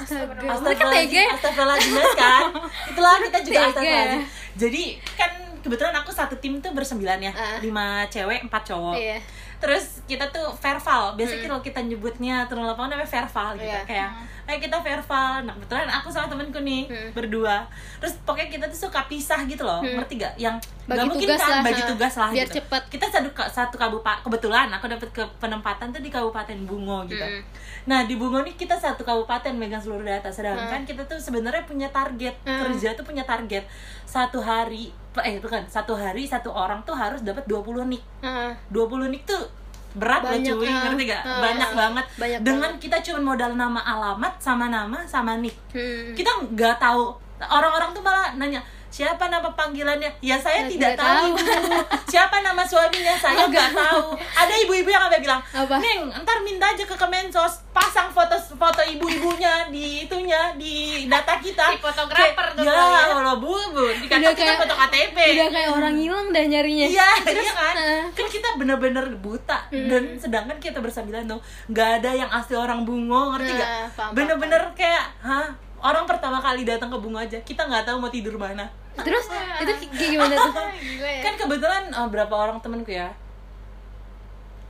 Astaga, 0.00 0.32
mereka 0.60 0.84
ya? 1.08 1.26
astagfirullahaladzim 1.36 1.94
kan? 2.16 2.44
Itulah 2.90 3.12
kita 3.20 3.38
juga 3.44 3.60
astagfirullahaladzim 3.68 4.24
Jadi 4.56 4.82
kan 5.16 5.30
kebetulan 5.62 5.94
aku 5.94 6.10
satu 6.10 6.34
tim 6.42 6.58
tuh 6.58 6.74
bersembilan 6.74 7.18
ya. 7.22 7.32
Ah. 7.32 7.58
Lima 7.62 8.04
cewek, 8.10 8.42
empat 8.44 8.62
cowok. 8.74 8.96
Iya. 8.98 9.18
Terus 9.62 10.02
kita 10.02 10.26
tuh 10.28 10.50
verbal 10.52 11.14
biasanya 11.14 11.46
kalau 11.46 11.62
kita 11.62 11.78
nyebutnya 11.80 12.42
turun 12.44 12.66
lapangan 12.66 12.90
namanya 12.92 13.06
verbal 13.08 13.54
gitu 13.54 13.70
Iya. 13.70 13.86
kayak 13.86 14.08
kayak 14.42 14.60
kita 14.60 14.74
verbal 14.76 15.30
nah 15.40 15.54
kebetulan 15.54 15.86
aku 15.88 16.10
sama 16.10 16.26
temenku 16.26 16.58
nih 16.60 16.82
Hmm. 16.84 17.10
berdua 17.12 17.62
terus 17.96 18.18
pokoknya 18.20 18.50
kita 18.50 18.64
tuh 18.66 18.80
suka 18.82 19.06
pisah 19.06 19.46
gitu 19.46 19.62
loh 19.62 19.78
Hmm. 19.78 19.94
ngerti 19.96 20.18
gak 20.18 20.34
yang 20.36 20.58
Bagi 20.82 20.98
nggak 20.98 21.06
mungkin 21.06 21.22
tugas 21.24 21.38
kan 21.38 21.46
lah, 21.48 21.62
bagi 21.62 21.82
tugas 21.86 22.14
lah 22.16 22.28
Biar 22.28 22.42
gitu. 22.44 22.56
cepet. 22.58 22.82
kita 22.90 23.06
satu 23.06 23.30
satu 23.48 23.74
kabupaten 23.76 24.18
kebetulan 24.20 24.66
aku 24.68 24.86
dapat 24.88 25.08
ke 25.10 25.22
penempatan 25.38 25.86
tuh 25.88 26.02
di 26.02 26.10
kabupaten 26.10 26.58
Bungo 26.62 27.06
gitu 27.06 27.22
Hmm. 27.22 27.42
nah 27.84 28.02
di 28.02 28.18
Bungo 28.18 28.42
nih 28.42 28.52
kita 28.52 28.74
satu 28.74 29.00
kabupaten 29.00 29.54
megang 29.54 29.78
seluruh 29.78 30.02
data 30.02 30.26
sedangkan 30.28 30.82
kita 30.82 31.06
tuh 31.06 31.16
sebenarnya 31.16 31.62
punya 31.62 31.86
target 31.88 32.34
Hmm. 32.42 32.66
kerja 32.66 32.92
tuh 32.92 33.04
punya 33.04 33.22
target 33.22 33.62
satu 34.02 34.42
hari 34.42 34.90
eh 35.18 35.36
itu 35.36 35.44
kan 35.44 35.60
satu 35.66 35.92
hari 35.92 36.24
satu 36.24 36.48
orang 36.48 36.80
tuh 36.82 36.94
harus 36.94 37.20
dapat 37.20 37.44
20 37.44 37.84
nik 37.84 38.02
Heeh. 38.20 38.50
20 38.70 39.12
nik 39.12 39.22
tuh 39.22 39.44
berat 39.92 40.24
loh 40.24 40.32
cuy 40.32 40.64
ah. 40.64 40.88
ngerti 40.88 41.04
gak 41.04 41.20
Ah. 41.20 41.40
banyak 41.42 41.70
banget 41.74 42.06
Banyak 42.16 42.38
dengan 42.40 42.72
kita 42.78 42.96
cuma 43.02 43.20
modal 43.28 43.52
nama 43.52 43.76
alamat 43.78 44.32
sama 44.38 44.66
nama 44.66 45.04
sama 45.04 45.36
nik 45.36 45.52
Hmm. 45.68 46.16
kita 46.16 46.32
nggak 46.48 46.76
tahu 46.78 47.12
orang-orang 47.42 47.92
tuh 47.92 48.00
malah 48.00 48.32
nanya 48.32 48.64
siapa 48.92 49.24
nama 49.26 49.48
panggilannya 49.50 50.12
ya 50.20 50.36
saya 50.36 50.60
Saya 50.60 50.68
tidak, 50.68 50.92
tidak 50.92 51.00
tahu, 51.00 51.32
tahu. 51.32 51.64
siapa 52.12 52.36
nama 52.38 52.60
suaminya 52.60 53.16
saya 53.16 53.40
nggak 53.42 53.70
tahu 53.72 54.04
ada 54.14 54.54
ibu-ibu 54.58 54.84
yang 54.86 55.00
sampai 55.02 55.18
bilang 55.18 55.40
Apa? 55.50 55.80
neng 55.80 56.12
ntar 56.12 56.38
minta 56.40 56.68
aja 56.68 56.84
ke 56.84 56.92
Kemensos 56.92 57.64
pasang 57.72 58.06
foto 58.06 58.36
foto 58.52 58.84
ibu-ibunya 58.84 59.64
di 59.66 60.04
itunya 60.04 60.52
di 60.54 60.74
data 61.06 61.40
kita 61.40 61.72
Si 61.72 61.80
fotografer 61.80 62.52
tuh 62.52 62.62
ya 62.62 62.68
kali 62.68 62.92
ya. 62.92 63.16
Allah 63.16 63.34
bu 63.34 63.48
bu 63.72 63.84
di 63.90 64.04
Udah 64.06 64.28
kita 64.28 64.36
kayak- 64.36 64.60
foto 64.60 64.74
KTP 64.76 65.16
udah 65.16 65.48
kayak 65.48 65.70
orang 65.72 65.94
hilang 65.96 66.26
dah 66.28 66.44
nyarinya 66.44 66.86
Iya, 66.86 67.08
iya 67.32 67.52
kan? 67.54 67.74
Heeh. 67.74 68.02
Kan 68.12 68.26
kita 68.28 68.48
bener-bener 68.54 69.08
buta 69.16 69.58
dan 69.72 70.04
sedangkan 70.14 70.58
kita 70.58 70.78
bersambilan 70.78 71.24
tuh 71.24 71.40
nggak 71.66 71.88
ada 71.98 72.10
yang 72.14 72.28
asli 72.28 72.52
orang 72.52 72.84
bungo, 72.84 73.32
ngerti 73.32 73.48
gak? 73.50 73.64
Nah, 73.64 73.88
paham, 73.90 74.12
Bener-bener 74.12 74.62
kayak, 74.74 75.04
hah? 75.18 75.48
Orang 75.80 76.04
pertama 76.04 76.38
kali 76.38 76.62
datang 76.62 76.86
ke 76.86 76.98
bungo 76.98 77.16
aja, 77.16 77.40
kita 77.40 77.64
nggak 77.64 77.82
tahu 77.84 77.98
mau 77.98 78.06
tidur 78.06 78.36
mana. 78.36 78.68
Terus 78.94 79.26
itu 79.58 79.72
gimana 80.10 80.34
tuh. 80.34 80.52
Kan 81.24 81.34
kebetulan 81.36 81.88
eh, 81.88 82.08
berapa 82.08 82.30
orang 82.30 82.58
temenku 82.58 82.90
ya? 82.90 83.08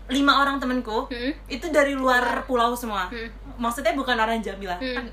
Lima 0.06 0.38
orang 0.38 0.58
temenku 0.58 1.08
Hmm. 1.08 1.32
itu 1.46 1.66
dari 1.68 1.94
luar 1.94 2.44
pulau 2.44 2.74
semua. 2.74 3.08
Hmm. 3.08 3.28
Maksudnya 3.56 3.92
bukan 3.92 4.14
orang 4.14 4.38
Jambi 4.38 4.66
lah. 4.66 4.78
Hmm. 4.78 4.94
Kan 4.96 5.06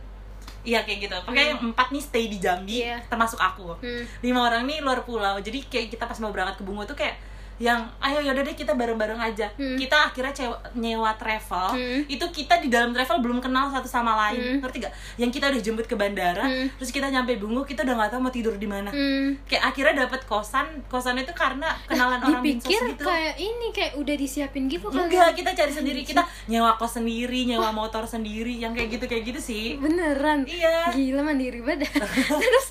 Iya 0.59 0.83
kayak 0.83 1.07
gitu. 1.07 1.15
Pokoknya 1.23 1.55
yang 1.55 1.61
empat 1.63 1.87
nih 1.87 2.03
stay 2.03 2.27
di 2.27 2.35
Jambi, 2.35 2.83
Iya. 2.83 2.99
termasuk 3.07 3.39
aku. 3.39 3.79
Hmm. 3.79 4.03
lima 4.19 4.43
orang 4.43 4.67
nih 4.67 4.83
luar 4.83 5.01
pulau 5.01 5.39
jadi 5.39 5.63
kayak 5.63 5.87
kita 5.89 6.03
pas 6.03 6.19
mau 6.19 6.29
berangkat 6.29 6.59
ke 6.59 6.63
Bungo 6.63 6.83
tuh 6.83 6.93
kayak 6.93 7.15
yang 7.59 7.75
ayo 7.99 8.19
yaudah 8.21 8.39
deh 8.39 8.51
kita 8.53 8.71
bareng-bareng 8.71 9.19
aja. 9.19 9.51
Hmm. 9.53 9.75
kita 9.75 10.07
akhirnya 10.07 10.31
cewa- 10.31 10.63
nyewa 10.73 11.11
travel. 11.13 11.75
Hmm. 11.75 11.99
itu 12.07 12.25
kita 12.25 12.57
di 12.57 12.67
dalam 12.67 12.89
travel 12.89 13.19
belum 13.19 13.39
kenal 13.39 13.67
satu 13.67 13.85
sama 13.85 14.15
lain. 14.17 14.39
Hmm. 14.39 14.57
ngerti 14.59 14.77
gak 14.81 14.91
yang 15.15 15.27
kita 15.27 15.47
udah 15.47 15.59
jemput 15.59 15.83
ke 15.83 15.93
bandara 15.93 16.41
Hmm. 16.41 16.71
terus 16.73 16.89
kita 16.89 17.07
nyampe 17.07 17.35
Bungo 17.35 17.61
kita 17.61 17.83
udah 17.83 17.95
nggak 17.95 18.09
tahu 18.09 18.21
mau 18.21 18.31
tidur 18.31 18.55
di 18.55 18.65
mana. 18.65 18.89
Hmm. 18.89 19.35
kayak 19.45 19.63
akhirnya 19.65 20.07
dapat 20.07 20.23
kosan 20.23 20.65
kosan 20.87 21.15
itu 21.15 21.31
karena 21.31 21.67
kenalan 21.85 22.17
orang 22.17 22.39
dipikir 22.39 22.79
gitu. 22.89 23.03
kayak 23.03 23.35
ini 23.35 23.67
kayak 23.69 23.93
udah 23.95 24.15
disiapin 24.15 24.65
gitu 24.65 24.87
kali 24.87 25.05
enggak 25.05 25.35
kita 25.35 25.51
cari 25.53 25.71
sendiri. 25.71 26.01
Kita 26.01 26.23
nyewa 26.49 26.73
kos 26.73 26.95
sendiri 26.95 27.43
nyewa 27.45 27.69
motor 27.69 28.03
sendiri 28.03 28.55
yang 28.55 28.71
kayak 28.71 28.95
gitu 28.95 29.05
kayak 29.05 29.23
gitu 29.25 29.39
sih. 29.41 29.75
Beneran? 29.75 30.47
Iya. 30.47 30.95
Gila 30.95 31.21
mandiri 31.21 31.59
banget. 31.59 31.91
Terus? 32.41 32.67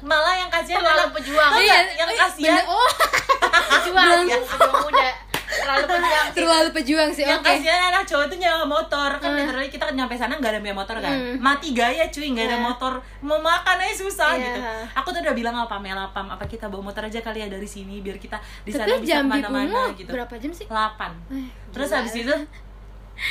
Malah 0.00 0.36
yang 0.36 0.50
kasihan 0.50 0.78
adalah 0.78 1.10
pejuang. 1.10 1.52
Iya, 1.56 1.78
yang 1.96 2.08
eh, 2.08 2.16
kasihan 2.16 2.64
oh. 2.64 2.90
Pejuang, 3.70 4.19
pejuang 4.22 4.72
muda. 4.80 5.10
Terlalu 5.50 5.82
pejuang 5.84 6.24
sih. 6.24 6.36
terlalu 6.36 6.68
pejuang 6.72 7.10
sih 7.10 7.24
yang 7.24 7.36
oke 7.36 7.50
kasihan 7.50 7.82
anak 7.90 8.06
cowok 8.06 8.26
tuh 8.28 8.38
nyewa 8.38 8.62
motor 8.64 9.10
kan 9.12 9.28
Hmm. 9.28 9.38
literally 9.40 9.66
kita 9.66 9.90
nyampe 9.90 10.14
sana 10.14 10.32
nggak 10.32 10.46
ada 10.48 10.60
punya 10.60 10.76
motor 10.76 10.96
kan 10.96 11.10
Hmm. 11.10 11.36
mati 11.38 11.68
gaya 11.72 12.06
cuy 12.06 12.26
nggak 12.28 12.46
ada 12.46 12.54
Iya. 12.54 12.64
motor 12.64 12.92
mau 13.20 13.34
makan 13.36 13.76
aja 13.76 13.94
susah 13.96 14.30
Iya. 14.32 14.46
gitu 14.46 14.60
aku 14.94 15.08
tuh 15.10 15.20
udah 15.20 15.34
bilang 15.34 15.56
apa 15.58 15.74
Mel 15.76 15.98
apa 15.98 16.22
apa 16.22 16.44
kita 16.44 16.66
bawa 16.66 16.86
motor 16.86 17.02
aja 17.02 17.18
kali 17.18 17.38
ya 17.40 17.48
dari 17.48 17.66
sini 17.66 17.98
biar 17.98 18.16
kita 18.16 18.38
di 18.62 18.70
sana 18.70 18.94
bisa 18.96 19.18
ke 19.18 19.26
mana-mana 19.26 19.90
gitu 19.92 20.06
berapa 20.08 20.34
jam 20.38 20.52
sih 20.52 20.66
8 20.66 21.34
Eh, 21.34 21.50
terus 21.74 21.90
habis 21.90 22.14
itu 22.16 22.34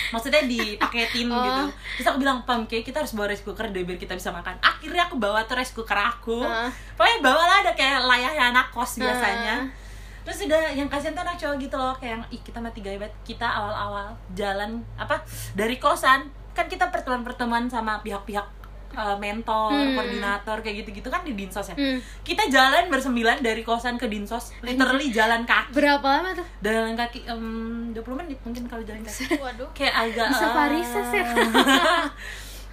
maksudnya 0.09 0.43
dipaketin 0.43 1.31
Oh. 1.31 1.39
gitu 1.39 1.63
terus 1.95 2.07
aku 2.09 2.17
bilang 2.19 2.43
pam 2.43 2.61
kayak 2.65 2.83
kita 2.83 2.99
harus 2.99 3.15
bawa 3.15 3.31
rice 3.31 3.41
cooker 3.41 3.65
deh 3.65 3.81
biar 3.81 3.97
kita 3.97 4.13
bisa 4.13 4.29
makan 4.29 4.59
akhirnya 4.59 5.07
aku 5.07 5.15
bawa 5.15 5.41
tuh 5.43 5.55
rice 5.55 5.71
cooker 5.71 5.95
aku 5.95 6.43
Ah. 6.43 6.67
pokoknya 6.93 7.17
bawalah 7.23 7.63
ada 7.63 7.71
kayak 7.73 8.03
layaknya 8.03 8.43
anak 8.49 8.69
kos 8.69 8.99
biasanya 8.99 9.55
Ah. 9.57 9.87
Terus 10.21 10.45
udah 10.45 10.71
yang 10.71 10.87
kasihan 10.87 11.15
tuh 11.15 11.23
anak 11.23 11.37
cowok 11.37 11.55
gitu 11.59 11.75
loh 11.75 11.93
kayak 11.95 12.11
yang, 12.19 12.23
ih 12.29 12.41
kita 12.41 12.59
mati 12.59 12.79
gaya 12.79 12.97
kita 13.23 13.47
awal-awal 13.47 14.13
jalan 14.33 14.83
apa 14.95 15.23
dari 15.53 15.79
kosan 15.79 16.27
kan 16.51 16.65
kita 16.67 16.91
pertemuan-pertemuan 16.91 17.71
sama 17.71 18.03
pihak-pihak 18.03 18.59
uh, 18.97 19.15
mentor, 19.15 19.71
Hmm. 19.71 19.95
koordinator 19.95 20.57
kayak 20.59 20.83
gitu-gitu 20.83 21.07
kan 21.07 21.21
di 21.23 21.37
dinsos 21.37 21.71
ya. 21.71 21.75
Hmm. 21.77 22.01
Kita 22.25 22.49
jalan 22.49 22.89
bersembilan 22.89 23.39
dari 23.39 23.61
kosan 23.61 23.95
ke 23.95 24.09
dinsos, 24.09 24.51
literally 24.59 25.13
jalan 25.13 25.45
kaki. 25.45 25.71
berapa 25.71 26.03
lama 26.03 26.33
tuh 26.35 26.45
Jalan 26.59 26.97
kaki 26.97 27.29
em, 27.29 27.93
20 27.93 28.19
menit 28.19 28.37
mungkin 28.43 28.65
kalau 28.67 28.83
jalan 28.83 29.05
kaki. 29.05 29.39
Waduh. 29.39 29.69
Kayak 29.77 29.93
agak 30.09 30.27
Bisa 30.33 30.45
ah. 30.45 30.53
varises 30.57 31.07
ya? 31.13 31.23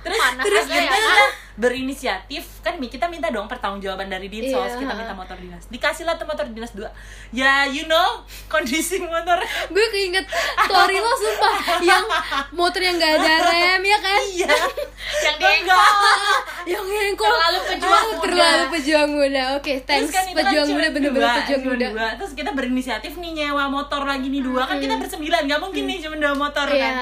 Terus 0.01 0.19
Panas 0.19 0.45
terus 0.45 0.65
juga 0.65 0.75
ya, 0.75 0.83
kita 0.85 0.97
kan? 0.99 1.31
berinisiatif. 1.57 2.45
Kan 2.61 2.77
kita 2.79 3.09
minta 3.09 3.27
dong 3.27 3.47
pertanggungjawaban 3.47 4.07
dari 4.07 4.29
dinsos. 4.29 4.71
Iya, 4.71 4.79
kita 4.79 4.93
minta 4.93 5.13
motor 5.13 5.35
dinas. 5.35 5.65
Dikasih 5.67 6.05
lah 6.05 6.15
tuh 6.15 6.25
motor 6.25 6.45
dinas 6.47 6.71
dua. 6.71 6.93
Ya 7.31 7.65
you 7.65 7.85
know 7.85 8.23
kondisi 8.47 9.01
motor. 9.03 9.41
Gue 9.67 9.87
keinget 9.89 10.29
story 10.63 10.97
lo 10.97 11.13
sumpah. 11.13 11.55
Yang 11.81 12.05
motor 12.53 12.79
yang 12.79 12.95
gak 12.97 13.13
ada 13.17 13.33
rem 13.47 13.83
ya 13.83 13.99
kan? 13.99 14.21
Iya. 14.23 14.53
Yang 15.23 15.37
diengkol. 15.39 15.81
yang 16.67 16.83
ngengkol 16.83 17.27
Terlalu 17.27 17.61
pejuang 17.65 17.95
Ah, 17.97 18.11
muda. 18.13 18.23
terlalu 18.27 18.65
pejuang 18.71 19.11
muda. 19.11 19.43
Oke 19.57 19.73
thanks. 19.81 20.03
Terus 20.03 20.13
kan 20.13 20.25
itu 20.25 20.35
kan 20.35 20.45
pejuang 20.45 20.69
muda 20.69 20.89
bener-bener 20.93 21.31
pejuang 21.41 21.63
muda. 21.65 21.87
dua. 21.89 22.09
Terus 22.17 22.33
kita 22.35 22.51
berinisiatif 22.53 23.13
nih 23.17 23.31
nyewa 23.35 23.65
motor 23.67 24.05
lagi 24.05 24.29
nih 24.29 24.43
dua. 24.45 24.67
Kan 24.67 24.79
kita 24.79 24.99
bersembilan, 24.99 25.41
nggak 25.47 25.61
mungkin 25.61 25.83
nih 25.85 25.99
cuma 25.99 26.17
dua 26.17 26.35
motor 26.35 26.67
kan? 26.69 26.77
iya 26.77 26.95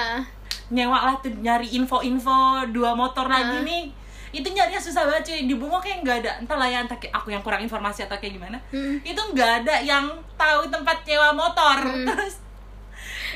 Nyewa 0.74 0.98
lah 1.00 1.14
tuh 1.16 1.30
nyari 1.32 1.70
info-info 1.72 2.36
dua 2.68 2.92
motor 2.92 3.24
lagi 3.26 3.56
Ah. 3.56 3.62
nih. 3.62 3.84
Itu 4.30 4.50
nyarinya 4.50 4.76
susah 4.76 5.06
banget 5.06 5.22
cuy. 5.24 5.40
Di 5.46 5.54
bungo 5.54 5.78
kayak 5.78 6.02
nggak 6.02 6.16
ada 6.20 6.30
entah 6.36 6.56
lah 6.56 6.66
ya 6.66 6.82
entah 6.82 6.98
kayak 6.98 7.14
aku 7.14 7.30
yang 7.30 7.40
kurang 7.40 7.62
informasi 7.62 8.02
atau 8.02 8.18
kayak 8.18 8.34
gimana. 8.34 8.58
Hmm. 8.68 8.98
itu 9.00 9.16
nggak 9.16 9.62
ada 9.62 9.74
yang 9.80 10.04
tahu 10.34 10.66
tempat 10.66 11.00
nyewa 11.02 11.30
motor. 11.32 11.78
Terus 12.10 12.42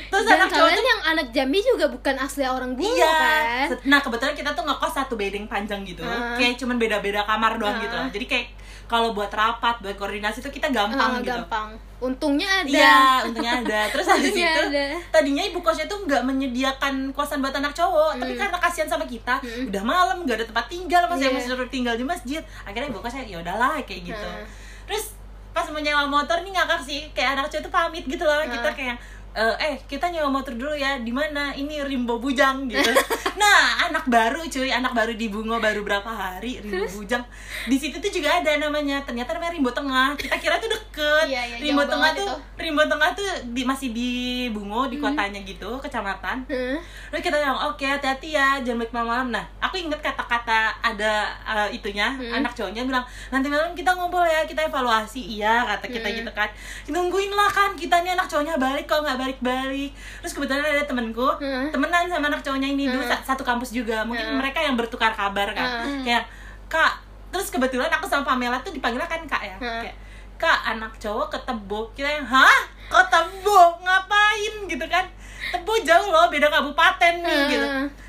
terus 0.09 0.25
dan 0.25 0.37
anak 0.37 0.49
cowok 0.49 0.64
kalian 0.64 0.77
tuh 0.77 0.87
yang 0.87 1.03
anak 1.07 1.27
Jambi 1.31 1.59
juga 1.61 1.87
bukan 1.87 2.14
asli 2.16 2.42
orang 2.42 2.73
Bungo 2.73 2.88
iya 2.90 3.12
kan 3.12 3.66
nah 3.85 3.99
kebetulan 3.99 4.33
kita 4.33 4.51
tuh 4.51 4.64
ngekos 4.64 4.92
satu 4.94 5.14
bedeng 5.14 5.44
panjang 5.44 5.81
gitu 5.83 6.01
Ah. 6.01 6.35
kayak 6.35 6.57
cuman 6.57 6.77
beda-beda 6.77 7.23
kamar 7.23 7.57
doang 7.57 7.75
Ah. 7.75 7.83
gitu 7.83 7.97
jadi 8.12 8.27
kayak 8.27 8.47
kalau 8.85 9.12
buat 9.12 9.29
rapat 9.29 9.79
buat 9.79 9.94
koordinasi 9.94 10.40
tuh 10.40 10.49
kita 10.49 10.68
gampang 10.68 11.21
gitu 11.21 11.29
gampang 11.35 11.77
untungnya 11.99 12.62
ada 12.62 12.71
Iya, 12.71 12.99
untungnya 13.27 13.59
ada. 13.59 13.81
Terus 13.90 14.07
habis 14.14 14.31
itu, 14.31 14.47
ada. 14.64 14.94
tadinya 15.11 15.42
ibu 15.42 15.59
kosnya 15.59 15.83
tuh 15.85 15.99
nggak 16.01 16.23
menyediakan 16.23 17.11
kosan 17.11 17.42
buat 17.42 17.51
anak 17.51 17.75
cowok, 17.75 18.16
tapi 18.16 18.33
Hmm. 18.33 18.40
karena 18.40 18.55
kasihan 18.57 18.87
sama 18.87 19.03
kita, 19.03 19.35
udah 19.42 19.83
malam 19.83 20.23
nggak 20.23 20.38
ada 20.38 20.47
tempat 20.47 20.71
tinggal, 20.71 21.03
mas 21.05 21.18
Iya. 21.18 21.27
yang 21.27 21.35
masih 21.35 21.51
suruh 21.51 21.66
tinggal 21.66 21.92
di 21.92 22.07
masjid. 22.07 22.38
Akhirnya 22.62 22.87
ibu 22.87 23.03
kosnya 23.03 23.27
ya 23.27 23.37
udahlah 23.37 23.83
kayak 23.83 24.07
gitu. 24.07 24.29
Hmm. 24.31 24.47
Terus 24.87 25.11
pas 25.51 25.66
mau 25.66 25.83
nyewa 25.83 26.07
motor 26.07 26.38
nih 26.38 26.55
ngakak 26.55 26.81
sih, 26.81 27.01
kayak 27.11 27.35
anak 27.35 27.51
cowok 27.51 27.66
tuh 27.66 27.73
pamit 27.75 28.05
gitu 28.07 28.23
loh, 28.23 28.47
kita 28.47 28.62
Hmm. 28.64 28.79
kayak 28.79 28.97
"Eh, 29.35 29.55
eh 29.61 29.77
kita 29.85 30.09
nyewa 30.09 30.31
motor 30.31 30.53
dulu 30.53 30.73
ya. 30.73 30.99
Di 30.99 31.11
mana? 31.11 31.53
Ini 31.53 31.85
Rimbo 31.85 32.17
Bujang 32.19 32.67
gitu. 32.67 32.91
Nah 33.38 33.87
anak 33.87 34.11
baru 34.11 34.43
cuy. 34.51 34.67
Anak 34.67 34.99
baru 34.99 35.14
di 35.14 35.31
Bungo 35.31 35.62
baru 35.62 35.87
berapa 35.87 36.11
hari? 36.11 36.59
Rimbo 36.59 36.91
Bujang. 36.91 37.23
Di 37.71 37.79
situ 37.79 38.03
tuh 38.03 38.11
juga 38.11 38.43
ada 38.43 38.59
namanya. 38.59 38.99
Ternyata 39.07 39.31
namanya 39.31 39.55
Rimbo 39.55 39.71
Tengah. 39.71 40.19
Kita 40.19 40.35
kira 40.43 40.59
tuh 40.59 40.67
deket. 40.67 41.31
Iya, 41.31 41.43
iya, 41.47 41.57
Rimbo 41.62 41.87
Tengah 41.87 42.19
tuh 42.19 42.27
itu. 42.27 42.35
Rimbo 42.59 42.83
Tengah 42.83 43.14
tuh 43.14 43.31
di, 43.55 43.62
masih 43.62 43.95
di 43.95 44.11
Bungo 44.51 44.91
di 44.91 44.99
kotanya 44.99 45.38
gitu 45.47 45.79
kecamatan. 45.79 46.51
Hmm. 46.51 46.83
Terus 47.14 47.23
kita 47.23 47.38
bilang 47.38 47.71
oke 47.71 47.87
hati-hati 47.87 48.35
ya. 48.35 48.59
Jangan 48.59 48.83
balik 48.83 48.91
malam-malam. 48.91 49.29
Nah 49.31 49.45
aku 49.62 49.79
inget 49.79 50.03
kata-kata 50.03 50.75
ada 50.83 51.31
uh, 51.47 51.69
itunya. 51.71 52.11
Hmm. 52.19 52.43
anak 52.43 52.59
cowoknya 52.59 52.83
bilang 52.83 53.07
nanti 53.31 53.47
malam 53.47 53.71
kita 53.71 53.95
ngumpul 53.95 54.27
ya 54.27 54.43
kita 54.51 54.67
evaluasi. 54.67 55.38
Iya 55.38 55.62
kata 55.62 55.87
kita 55.87 56.11
Hmm. 56.11 56.19
gitu 56.27 56.33
kan. 56.35 56.51
Nungguin 56.91 57.31
lah 57.31 57.47
kan 57.47 57.79
kita 57.79 58.03
nih 58.03 58.19
anak 58.19 58.27
cowoknya 58.27 58.59
balik 58.59 58.91
kok 58.91 58.99
nggak 58.99 59.17
balik-balik. 59.18 59.90
Terus 60.18 60.33
kebetulan 60.33 60.62
ada 60.62 60.85
temenku 60.85 61.26
Hmm. 61.35 61.68
temenan 61.68 62.07
sama 62.07 62.26
anak 62.26 62.40
cowoknya 62.40 62.68
ini 62.68 62.87
dulu 62.87 63.00
Hmm. 63.00 63.11
sa- 63.11 63.24
satu 63.26 63.42
kampus 63.42 63.70
juga 63.70 64.00
mungkin 64.02 64.24
Hmm. 64.24 64.38
mereka 64.38 64.59
yang 64.59 64.74
bertukar 64.74 65.11
kabar 65.11 65.50
kan 65.50 65.83
Hmm. 65.83 66.02
kayak 66.02 66.24
kak 66.66 66.94
terus 67.28 67.48
kebetulan 67.48 67.90
aku 67.90 68.04
sama 68.04 68.24
Pamela 68.24 68.57
tuh 68.59 68.70
dipanggilnya 68.70 69.04
kan 69.04 69.20
kak 69.24 69.42
ya 69.42 69.57
Hmm. 69.59 69.83
kayak 69.83 69.96
kak 70.37 70.59
anak 70.68 70.94
cowok 70.96 71.28
ke 71.28 71.38
Tebo 71.42 71.90
kita 71.92 72.07
yang 72.07 72.24
hah 72.24 72.59
ke 72.87 73.00
Tebo 73.04 73.61
ngapain 73.83 74.54
gitu 74.64 74.87
kan 74.87 75.04
Tebo 75.48 75.72
jauh 75.78 76.09
loh 76.09 76.28
beda 76.28 76.46
kabupaten 76.46 77.14
nih 77.18 77.37
Hmm. 77.37 77.50
gitu 77.50 77.66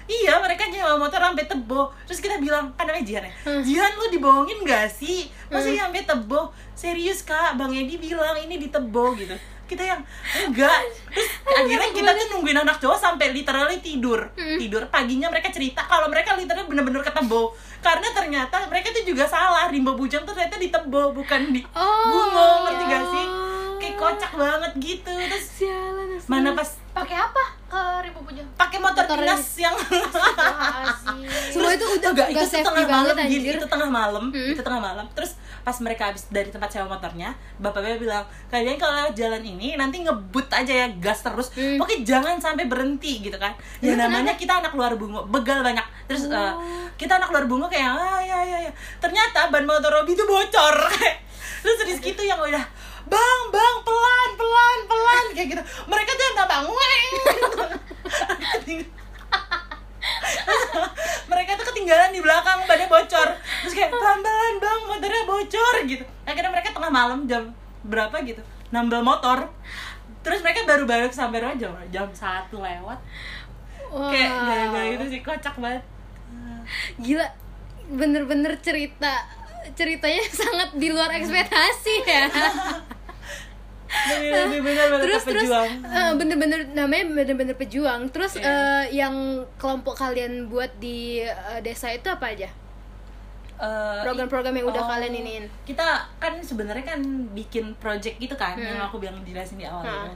iya 0.08 0.38
mereka 0.38 0.66
nyewa 0.66 0.96
motor 0.96 1.20
sampai 1.20 1.44
Tebo 1.44 1.92
terus 2.04 2.18
kita 2.18 2.38
bilang 2.38 2.70
kan 2.74 2.86
namanya 2.86 3.04
Jihan 3.04 3.24
ya 3.24 3.34
Hmm. 3.44 3.62
Jihan 3.62 3.92
lu 3.94 4.08
dibohongin 4.10 4.62
gak 4.62 4.88
sih 4.88 5.28
masa 5.48 5.68
sampai 5.70 6.02
Tebo 6.02 6.50
serius 6.74 7.22
kak 7.22 7.56
Bang 7.56 7.72
Edi 7.72 7.98
bilang 7.98 8.36
ini 8.36 8.56
di 8.58 8.68
Tebo 8.68 9.12
gitu 9.14 9.36
kita 9.70 9.84
yang 9.86 10.02
enggak. 10.44 10.80
Terus 11.08 11.30
akhirnya 11.48 11.90
kita 11.92 12.10
tuh 12.12 12.26
nungguin 12.32 12.58
anak 12.58 12.78
cowok 12.78 12.98
sampai 12.98 13.30
literally 13.30 13.78
tidur. 13.78 14.26
Tidur 14.34 14.84
paginya 14.88 15.28
mereka 15.28 15.50
cerita 15.50 15.86
kalau 15.86 16.08
mereka 16.08 16.34
literally 16.34 16.66
bener-bener 16.66 17.00
ketebo 17.02 17.54
karena 17.80 18.10
ternyata 18.10 18.66
mereka 18.66 18.90
tuh 18.90 19.06
juga 19.06 19.24
salah 19.24 19.70
rimba 19.70 19.94
bujang 19.94 20.22
tuh 20.22 20.34
ternyata 20.34 20.58
di 20.58 20.68
tebo 20.68 21.14
bukan 21.14 21.42
di 21.50 21.62
Oh, 21.72 22.04
bungo 22.04 22.48
ngerti 22.66 22.84
ya. 22.84 22.90
gak 22.90 23.04
sih? 23.08 23.26
Kayak 23.78 23.96
kocak 23.96 24.32
banget 24.34 24.72
gitu. 24.76 25.14
Terus 25.14 25.46
Sialan, 25.56 26.10
mana 26.26 26.52
pas 26.52 26.68
pakai 26.92 27.16
apa 27.16 27.44
ke 27.64 27.82
ribu 28.04 28.20
bujang? 28.22 28.48
Pakai 28.56 28.78
motor 28.78 29.06
Motor 29.06 29.18
dinas 29.18 29.46
yang 29.56 29.76
Semua 31.50 31.72
itu 31.72 31.86
udah 31.90 32.10
gak 32.12 32.30
itu 32.30 32.46
tengah 32.60 32.84
banget, 32.84 33.16
malam 33.16 33.16
gini, 33.26 33.36
anjir. 33.40 33.56
itu 33.56 33.68
tengah 33.68 33.90
malam 33.90 34.26
Hmm. 34.30 34.52
itu 34.52 34.60
tengah 34.60 34.82
malam. 34.82 35.06
Terus 35.14 35.32
pas 35.70 35.78
mereka 35.86 36.10
habis 36.10 36.26
dari 36.34 36.50
tempat 36.50 36.66
sewa 36.74 36.90
motornya 36.90 37.30
bapaknya 37.62 38.02
bilang 38.02 38.26
kalian 38.50 38.74
kalau 38.82 39.06
lewat 39.06 39.14
jalan 39.14 39.46
ini 39.46 39.78
nanti 39.78 40.02
ngebut 40.02 40.50
aja 40.50 40.74
ya 40.74 40.88
gas 40.98 41.22
terus. 41.22 41.54
Hmm. 41.54 41.78
pokoknya 41.78 42.02
jangan 42.02 42.36
sampai 42.42 42.66
berhenti 42.66 43.22
gitu 43.22 43.38
kan. 43.38 43.54
Ya 43.78 43.94
namanya 43.94 44.34
kita 44.34 44.66
anak 44.66 44.74
luar 44.74 44.98
bungo 44.98 45.30
begal 45.30 45.62
banyak. 45.62 45.86
Terus 46.10 46.26
Oh. 46.26 46.34
eh, 46.34 46.54
kita 46.98 47.22
anak 47.22 47.30
luar 47.30 47.46
bungo 47.46 47.70
kayak 47.70 47.86
ah 47.86 48.18
ya 48.18 48.42
ya 48.42 48.58
ya. 48.66 48.72
Ternyata 48.98 49.54
ban 49.54 49.62
motor 49.70 49.94
Robi 49.94 50.18
itu 50.18 50.26
bocor. 50.26 50.76
Terus 51.62 51.78
Rizky 51.86 52.18
tuh 52.18 52.26
yang 52.26 52.42
udah 52.42 52.66
bang 53.06 53.42
bang 53.54 53.76
pelan 53.86 54.30
pelan 54.34 54.80
pelan 54.90 55.26
kayak 55.38 55.48
gitu. 55.54 55.62
Mereka 55.86 56.10
tuh 56.18 56.24
yang 56.26 56.34
nggak 56.34 56.50
bang 56.50 56.66
mereka 61.32 61.52
tuh 61.60 61.66
ketinggalan 61.74 62.10
di 62.12 62.22
belakang 62.24 62.66
bannya 62.66 62.88
bocor. 62.88 63.30
Terus 63.66 63.74
kayak 63.74 63.92
pelan 63.92 64.20
pelan 64.24 64.56
bang 64.60 64.82
motornya 64.88 65.24
bocor 65.26 65.76
gitu. 65.86 66.04
Akhirnya 66.24 66.52
mereka 66.52 66.70
tengah 66.76 66.92
malam 66.92 67.20
jam 67.26 67.54
berapa 67.86 68.16
gitu 68.26 68.42
nambal 68.70 69.02
motor. 69.02 69.50
Terus 70.20 70.44
mereka 70.44 70.68
baru 70.68 70.84
balik 70.84 71.16
sampai 71.16 71.42
rumah 71.42 71.58
jam 71.58 71.74
jam 71.90 72.08
satu 72.12 72.62
lewat. 72.62 73.00
Wow. 73.90 74.14
kayak 74.14 74.30
gaya-gaya 74.30 74.88
gitu 74.94 75.06
sih 75.18 75.22
kocak 75.26 75.56
banget. 75.58 75.82
Gila 77.02 77.26
bener-bener 77.90 78.54
cerita 78.62 79.26
ceritanya 79.74 80.24
sangat 80.42 80.70
di 80.78 80.88
luar 80.94 81.10
ekspektasi 81.18 81.96
ya 82.06 82.26
lebih 84.08 84.62
benar 84.64 84.86
benar 84.88 85.04
terus 85.04 85.24
terus 85.24 85.44
pejuang 85.44 85.70
eh, 85.82 86.12
bener-bener 86.16 86.60
namanya 86.72 87.04
bener-bener 87.16 87.56
pejuang 87.56 88.02
terus 88.10 88.36
Iya. 88.36 88.46
eh, 88.46 88.84
yang 88.96 89.16
kelompok 89.56 89.96
kalian 89.96 90.48
buat 90.48 90.72
di 90.78 91.20
eh, 91.20 91.60
desa 91.60 91.90
itu 91.90 92.08
apa 92.08 92.28
aja 92.30 92.50
Eh, 93.60 94.00
program-program 94.02 94.56
yang 94.56 94.72
udah 94.72 94.80
oh, 94.80 94.88
kalian 94.88 95.12
iniin 95.14 95.46
kita 95.68 95.84
kan 96.16 96.40
sebenarnya 96.40 96.86
kan 96.86 97.04
bikin 97.30 97.76
project 97.76 98.16
gitu 98.16 98.32
kan 98.34 98.56
Hmm. 98.56 98.64
yang 98.66 98.80
aku 98.82 98.98
bilang 98.98 99.20
jelasin 99.22 99.60
di 99.60 99.68
awal 99.68 99.84
Hmm. 99.84 99.92
kan. 100.08 100.12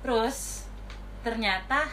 terus 0.00 0.62
ternyata 1.20 1.90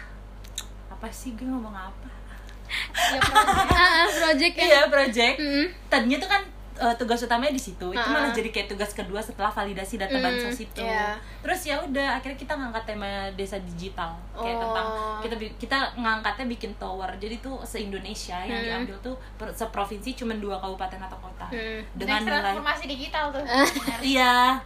apa 0.88 1.08
sih 1.10 1.34
gue 1.34 1.42
ngomong 1.44 1.74
apa 1.74 2.06
ya 2.06 3.18
project. 3.18 3.74
ah, 3.74 3.90
ah, 3.98 4.08
project 4.08 4.54
yang 4.54 4.70
iya 4.70 4.82
project 4.88 5.36
Mm-mm. 5.36 5.66
tadinya 5.90 6.18
tuh 6.20 6.30
kan 6.30 6.42
eh, 6.82 6.96
tugas 6.96 7.22
utamanya 7.22 7.52
di 7.52 7.62
situ. 7.62 7.88
Itu 7.88 8.02
Ah. 8.02 8.10
malah 8.12 8.32
jadi 8.32 8.50
kayak 8.50 8.68
tugas 8.68 8.92
kedua 8.92 9.18
setelah 9.18 9.48
validasi 9.48 9.96
data 9.96 10.12
Hmm, 10.12 10.26
bansos 10.26 10.58
itu. 10.60 10.82
iya. 10.82 11.14
terus 11.40 11.62
ya 11.64 11.78
udah 11.78 12.18
akhirnya 12.18 12.36
kita 12.36 12.54
ngangkat 12.54 12.84
tema 12.88 13.06
desa 13.32 13.58
digital. 13.64 14.10
Kayak 14.32 14.56
Oh. 14.56 14.62
tentang 14.64 14.88
kita 15.22 15.36
kita 15.58 15.78
ngangkatnya 15.96 16.46
bikin 16.48 16.72
tower. 16.76 17.10
Jadi 17.16 17.38
tuh 17.40 17.62
se 17.62 17.78
Indonesia 17.80 18.38
yang 18.40 18.58
Hmm. 18.58 18.68
diambil 18.84 18.98
tuh 19.00 19.16
per- 19.36 19.50
seprovinsi 19.52 20.14
cuma 20.16 20.34
dua 20.36 20.58
kabupaten 20.58 20.98
atau 21.00 21.18
kota. 21.20 21.46
Hmm. 21.48 21.82
dengan 21.94 22.18
Next 22.18 22.26
nilai 22.28 22.42
transformasi 22.44 22.84
digital 22.88 23.26
tuh. 23.30 23.44
Iya. 24.14 24.58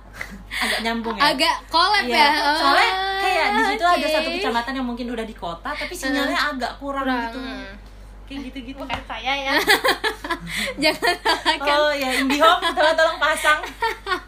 Agak 0.55 0.79
nyambung 0.81 1.13
ya? 1.13 1.23
Agak 1.29 1.55
collab 1.67 2.03
Iya, 2.03 2.15
ya? 2.15 2.29
Oh, 2.41 2.55
soalnya 2.55 2.91
kayak 3.17 3.47
di 3.51 3.63
situ 3.65 3.83
ada 3.85 4.07
satu 4.09 4.29
kecamatan 4.31 4.73
yang 4.73 4.85
mungkin 4.85 5.07
udah 5.09 5.23
di 5.23 5.33
kota 5.33 5.69
tapi 5.69 5.91
sinyalnya 5.91 6.39
agak 6.53 6.71
kurang, 6.77 7.03
Kurang. 7.03 7.23
gitu 7.25 7.39
kayak 8.25 8.41
gitu-gitu. 8.51 8.79
Bukan 8.81 9.01
saya 9.05 9.33
ya. 9.37 9.55
Jangan. 10.83 11.15
Oh 11.65 11.91
ya 11.93 12.09
IndiHome 12.21 12.73
tolong 12.73 12.95
tolong 12.97 13.19
pasang 13.21 13.59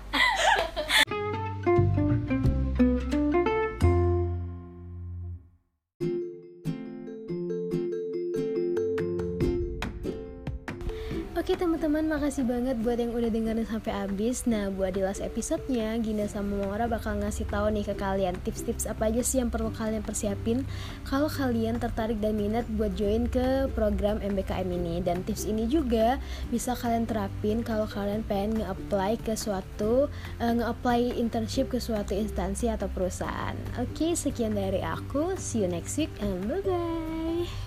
teman-teman, 11.98 12.22
makasih 12.22 12.46
banget 12.46 12.78
buat 12.86 13.02
yang 13.02 13.10
udah 13.10 13.30
dengerin 13.34 13.66
sampai 13.66 13.90
habis. 13.90 14.46
Nah, 14.46 14.70
buat 14.70 14.94
di 14.94 15.02
last 15.02 15.18
episode-nya, 15.18 15.98
Gina 16.06 16.30
sama 16.30 16.62
Maura 16.62 16.86
bakal 16.86 17.18
ngasih 17.18 17.50
tahu 17.50 17.74
nih 17.74 17.90
ke 17.90 17.98
kalian 17.98 18.38
tips-tips 18.46 18.86
apa 18.86 19.10
aja 19.10 19.26
sih 19.26 19.42
yang 19.42 19.50
perlu 19.50 19.74
kalian 19.74 20.06
persiapin 20.06 20.62
kalau 21.10 21.26
kalian 21.26 21.82
tertarik 21.82 22.22
dan 22.22 22.38
minat 22.38 22.70
buat 22.78 22.94
join 22.94 23.26
ke 23.26 23.66
program 23.74 24.22
MBKM 24.22 24.70
ini. 24.70 25.02
Dan 25.02 25.26
tips 25.26 25.50
ini 25.50 25.66
juga 25.66 26.22
bisa 26.54 26.78
kalian 26.78 27.10
terapin 27.10 27.66
kalau 27.66 27.90
kalian 27.90 28.22
pengen 28.30 28.62
nge-apply 28.62 29.18
ke 29.18 29.34
suatu 29.34 30.06
eh, 30.38 30.54
nge-apply 30.54 31.18
internship 31.18 31.74
ke 31.74 31.82
suatu 31.82 32.14
instansi 32.14 32.70
atau 32.70 32.86
perusahaan. 32.94 33.58
Oke, 33.82 34.14
sekian 34.14 34.54
dari 34.54 34.86
aku. 34.86 35.34
See 35.42 35.66
you 35.66 35.70
next 35.72 35.98
week 35.98 36.14
and 36.22 36.46
bye-bye. 36.46 37.67